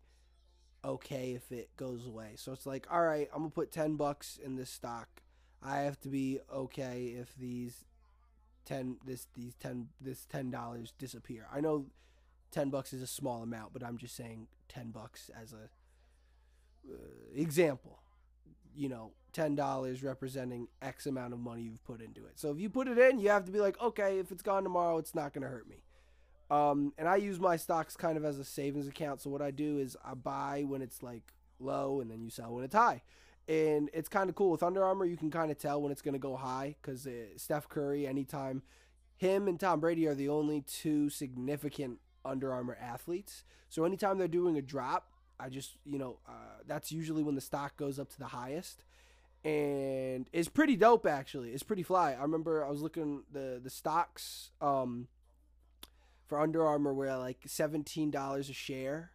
okay 0.84 1.32
if 1.32 1.52
it 1.52 1.70
goes 1.78 2.06
away. 2.06 2.32
So 2.36 2.52
it's 2.52 2.66
like, 2.66 2.88
all 2.92 3.04
right, 3.04 3.30
I'm 3.34 3.40
gonna 3.40 3.52
put 3.52 3.72
ten 3.72 3.96
bucks 3.96 4.40
in 4.44 4.56
this 4.56 4.70
stock. 4.70 5.22
I 5.64 5.80
have 5.80 6.00
to 6.02 6.10
be 6.10 6.40
okay 6.54 7.16
if 7.20 7.36
these 7.36 7.86
ten 8.66 8.98
this 9.06 9.28
these 9.36 9.56
ten 9.56 9.90
this 10.00 10.26
ten 10.26 10.52
dollars 10.52 10.94
disappear. 10.98 11.48
I 11.54 11.62
know 11.62 11.88
ten 12.52 12.70
bucks 12.70 12.94
is 12.94 13.02
a 13.02 13.08
small 13.08 13.44
amount, 13.44 13.74
but 13.74 13.84
I'm 13.84 13.98
just 13.98 14.16
saying 14.16 14.48
ten 14.68 14.92
bucks 14.92 15.32
as 15.42 15.54
a 15.54 15.70
uh, 16.92 16.98
example. 17.36 18.00
You 18.76 18.90
know, 18.90 19.12
ten 19.34 19.56
dollars 19.56 20.04
representing 20.04 20.68
X 20.82 21.08
amount 21.08 21.34
of 21.34 21.40
money 21.40 21.64
you've 21.64 21.84
put 21.84 22.02
into 22.02 22.26
it. 22.26 22.34
So 22.40 22.52
if 22.52 22.60
you 22.60 22.70
put 22.70 22.88
it 22.88 22.98
in, 22.98 23.20
you 23.20 23.30
have 23.30 23.46
to 23.46 23.52
be 23.52 23.60
like, 23.60 23.82
okay, 23.82 24.20
if 24.20 24.32
it's 24.32 24.44
gone 24.44 24.64
tomorrow, 24.64 24.98
it's 24.98 25.16
not 25.16 25.34
gonna 25.34 25.48
hurt 25.48 25.68
me. 25.68 25.84
Um, 26.50 26.94
and 26.98 27.08
I 27.08 27.18
use 27.18 27.40
my 27.40 27.58
stocks 27.58 27.96
kind 27.96 28.18
of 28.18 28.24
as 28.24 28.40
a 28.40 28.46
savings 28.46 28.88
account. 28.88 29.22
So 29.22 29.30
what 29.30 29.42
I 29.42 29.52
do 29.52 29.80
is 29.80 29.98
I 30.04 30.14
buy 30.14 30.64
when 30.66 30.82
it's 30.82 31.04
like 31.04 31.34
low, 31.60 32.00
and 32.02 32.10
then 32.10 32.22
you 32.22 32.30
sell 32.30 32.54
when 32.54 32.64
it's 32.64 32.76
high 32.76 33.02
and 33.48 33.90
it's 33.94 34.10
kind 34.10 34.30
of 34.30 34.36
cool 34.36 34.52
with 34.52 34.62
Under 34.62 34.84
Armour. 34.84 35.06
You 35.06 35.18
can 35.18 35.32
kind 35.32 35.52
of 35.52 35.58
tell 35.58 35.82
when 35.82 35.92
it's 35.92 36.02
going 36.02 36.14
to 36.14 36.20
go 36.20 36.36
high 36.36 36.76
because 36.82 37.08
uh, 37.08 37.38
Steph 37.38 37.70
Curry, 37.70 38.06
anytime 38.06 38.62
him 39.16 39.48
and 39.48 39.60
Tom 39.60 39.80
Brady 39.80 40.08
are 40.08 40.16
the 40.16 40.30
only 40.30 40.62
two 40.62 41.10
significant 41.10 42.00
Under 42.26 42.52
Armour 42.52 42.78
athletes. 42.80 43.44
So 43.70 43.86
anytime 43.86 44.18
they're 44.18 44.28
doing 44.28 44.58
a 44.58 44.62
drop, 44.62 45.12
I 45.40 45.50
just 45.50 45.78
you 45.86 45.98
know 45.98 46.20
uh, 46.28 46.62
that's 46.66 46.92
usually 46.92 47.24
when 47.24 47.36
the 47.36 47.42
stock 47.42 47.78
goes 47.78 48.00
up 48.00 48.10
to 48.10 48.20
the 48.20 48.28
highest, 48.28 48.84
and 49.46 50.28
it's 50.34 50.50
pretty 50.50 50.76
dope 50.76 51.06
actually. 51.06 51.52
It's 51.52 51.64
pretty 51.64 51.84
fly. 51.84 52.14
I 52.14 52.22
remember 52.22 52.66
I 52.66 52.70
was 52.70 52.82
looking 52.82 53.24
the 53.32 53.62
the 53.64 53.70
stocks 53.70 54.52
um, 54.62 55.08
for 56.28 56.40
Under 56.40 56.66
Armour 56.66 56.94
were 56.94 57.16
like 57.18 57.40
seventeen 57.46 58.12
dollars 58.12 58.50
a 58.50 58.54
share. 58.54 59.12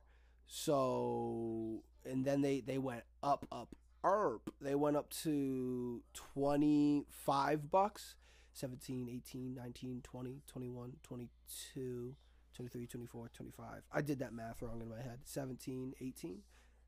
So 0.46 1.82
and 2.04 2.24
then 2.24 2.42
they 2.42 2.60
they 2.60 2.78
went 2.78 3.04
up 3.22 3.46
up 3.52 3.74
ARP, 4.04 4.50
they 4.60 4.74
went 4.74 4.96
up 4.96 5.10
to 5.10 6.02
25 6.14 7.70
bucks. 7.70 8.16
17, 8.54 9.08
18, 9.08 9.54
19, 9.54 10.00
20, 10.02 10.42
21, 10.46 10.92
22, 11.02 12.14
23, 12.54 12.86
24, 12.86 13.30
25. 13.34 13.66
I 13.90 14.02
did 14.02 14.18
that 14.18 14.34
math 14.34 14.60
wrong 14.60 14.82
in 14.82 14.90
my 14.90 15.00
head. 15.00 15.20
17, 15.24 15.94
18, 15.98 16.38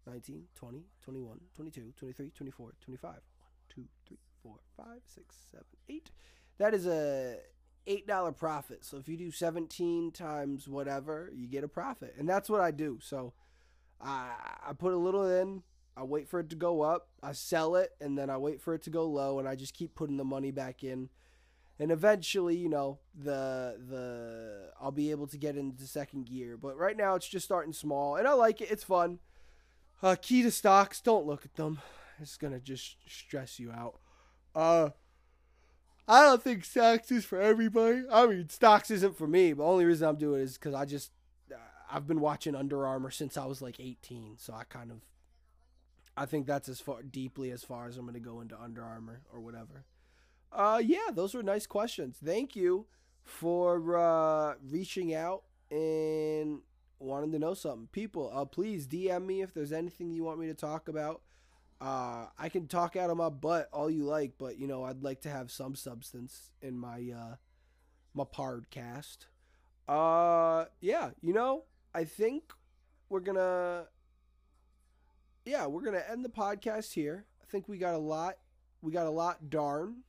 19, 0.07 0.43
20, 0.55 0.85
21, 1.03 1.41
22, 1.57 1.93
23, 1.97 2.31
24, 2.37 2.73
25. 2.85 3.11
1, 3.11 3.21
2, 3.75 3.83
3, 4.07 4.19
4, 4.43 4.57
5, 4.77 4.87
6, 5.07 5.37
7, 5.53 5.65
8. 5.89 6.11
That 6.59 6.75
is 6.75 6.87
a 6.87 7.39
$8 7.87 8.37
profit. 8.37 8.85
So 8.85 8.97
if 8.97 9.09
you 9.09 9.17
do 9.17 9.31
17 9.31 10.13
times 10.13 10.69
whatever, 10.69 11.31
you 11.35 11.47
get 11.47 11.65
a 11.65 11.69
profit. 11.69 12.15
And 12.19 12.29
that's 12.29 12.49
what 12.49 12.61
I 12.61 12.71
do. 12.71 12.99
So 13.03 13.33
I, 14.01 14.31
I 14.69 14.73
put 14.73 14.93
a 14.93 14.99
little 14.99 15.27
in, 15.27 15.63
I 15.97 16.03
wait 16.03 16.29
for 16.29 16.41
it 16.41 16.51
to 16.51 16.57
go 16.57 16.83
up, 16.83 17.09
I 17.23 17.33
sell 17.33 17.77
it, 17.77 17.91
and 18.01 18.19
then 18.19 18.31
I 18.31 18.37
wait 18.37 18.61
for 18.61 18.75
it 18.75 18.83
to 18.85 18.91
go 18.91 19.07
low, 19.07 19.39
and 19.39 19.49
I 19.49 19.55
just 19.55 19.75
keep 19.75 19.95
putting 19.95 20.17
the 20.17 20.25
money 20.25 20.51
back 20.51 20.83
in. 20.83 21.09
And 21.79 21.91
eventually, 21.91 22.57
you 22.57 22.69
know, 22.69 23.01
the 23.17 23.77
the 23.89 24.71
I'll 24.81 24.93
be 24.93 25.11
able 25.11 25.27
to 25.27 25.37
get 25.37 25.57
into 25.57 25.85
second 25.87 26.27
gear. 26.27 26.57
But 26.57 26.77
right 26.77 26.97
now, 26.97 27.17
it's 27.17 27.29
just 27.29 27.45
starting 27.45 27.73
small, 27.73 28.15
and 28.15 28.29
I 28.29 28.33
like 28.33 28.61
it. 28.61 28.71
It's 28.71 28.85
fun. 28.85 29.19
Uh, 30.01 30.15
key 30.21 30.43
to 30.43 30.53
stocks: 30.53 31.01
don't 31.01 31.27
look 31.27 31.45
at 31.45 31.57
them. 31.57 31.81
It's 32.21 32.37
gonna 32.37 32.61
just 32.61 32.97
stress 33.09 33.59
you 33.59 33.73
out. 33.73 33.99
Uh, 34.55 34.91
I 36.07 36.23
don't 36.23 36.43
think 36.43 36.65
stocks 36.65 37.11
is 37.11 37.25
for 37.25 37.41
everybody. 37.41 38.03
I 38.13 38.27
mean, 38.27 38.49
stocks 38.49 38.91
isn't 38.91 39.17
for 39.17 39.27
me. 39.27 39.53
The 39.53 39.63
only 39.63 39.85
reason 39.85 40.09
I'm 40.09 40.17
doing 40.17 40.41
it 40.41 40.45
is 40.45 40.59
because 40.59 40.75
I 40.75 40.85
just 40.85 41.13
uh, 41.51 41.57
I've 41.91 42.07
been 42.07 42.21
watching 42.21 42.55
Under 42.55 42.87
Armour 42.87 43.11
since 43.11 43.37
I 43.37 43.47
was 43.47 43.63
like 43.63 43.81
18, 43.81 44.37
so 44.39 44.53
I 44.53 44.65
kind 44.65 44.91
of 44.91 44.99
I 46.17 46.27
think 46.27 46.47
that's 46.47 46.69
as 46.69 46.81
far 46.81 47.03
deeply 47.03 47.51
as 47.51 47.65
far 47.65 47.89
as 47.89 47.97
I'm 47.97 48.05
going 48.05 48.15
to 48.15 48.21
go 48.21 48.41
into 48.41 48.61
Under 48.61 48.83
Armour 48.83 49.23
or 49.33 49.41
whatever. 49.41 49.85
Uh, 50.53 50.81
yeah, 50.85 51.11
those 51.13 51.35
were 51.35 51.43
nice 51.43 51.67
questions. 51.67 52.19
Thank 52.25 52.55
you 52.55 52.87
for 53.25 53.97
uh, 53.99 54.55
reaching 54.71 55.15
out 55.15 55.43
and 55.71 56.61
wanting 57.01 57.33
to 57.33 57.39
know 57.39 57.55
something. 57.55 57.89
People, 57.91 58.31
uh, 58.33 58.45
please 58.45 58.87
DM 58.87 59.27
me 59.27 59.43
if 59.43 59.53
there's 59.53 59.73
anything 59.73 60.11
you 60.11 60.23
want 60.23 60.39
me 60.39 60.47
to 60.47 60.55
talk 60.55 60.87
about. 60.87 61.23
Uh, 61.81 62.27
I 62.39 62.49
can 62.49 62.67
talk 62.67 62.97
out 62.97 63.11
of 63.11 63.17
my 63.17 63.29
butt 63.29 63.69
all 63.73 63.91
you 63.91 64.05
like, 64.05 64.33
but 64.39 64.59
you 64.59 64.67
know 64.67 64.85
I'd 64.85 65.03
like 65.03 65.23
to 65.23 65.31
have 65.31 65.51
some 65.51 65.75
substance 65.75 66.51
in 66.63 66.79
my 66.79 67.13
uh, 67.15 67.37
my 68.15 68.25
podcast. 68.25 69.27
Uh, 69.89 70.67
yeah, 70.81 71.11
you 71.21 71.33
know 71.33 71.65
I 71.95 72.05
think 72.05 72.53
we're 73.09 73.21
gonna 73.21 73.85
yeah, 75.45 75.67
we're 75.67 75.83
gonna 75.83 76.03
end 76.11 76.25
the 76.25 76.31
podcast 76.31 76.93
here. 76.93 77.27
I 77.43 77.45
think 77.51 77.69
we 77.69 77.79
got 77.79 77.95
a 77.95 77.99
lot. 77.99 78.37
We 78.81 78.93
got 78.93 79.07
a 79.07 79.11
lot 79.11 79.51
darn. 79.51 80.03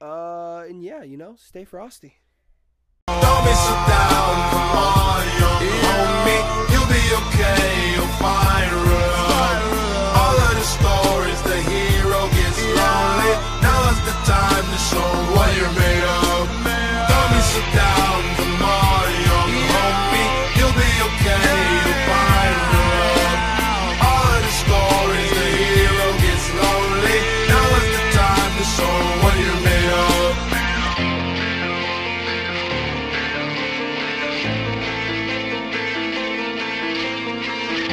Uh, 0.00 0.64
and 0.68 0.82
yeah, 0.82 1.02
you 1.02 1.16
know, 1.16 1.36
stay 1.38 1.64
frosty. 1.64 2.16
Don't 3.06 3.44
be 3.44 3.50
down, 3.50 4.50
come 4.50 4.76
on, 4.76 5.32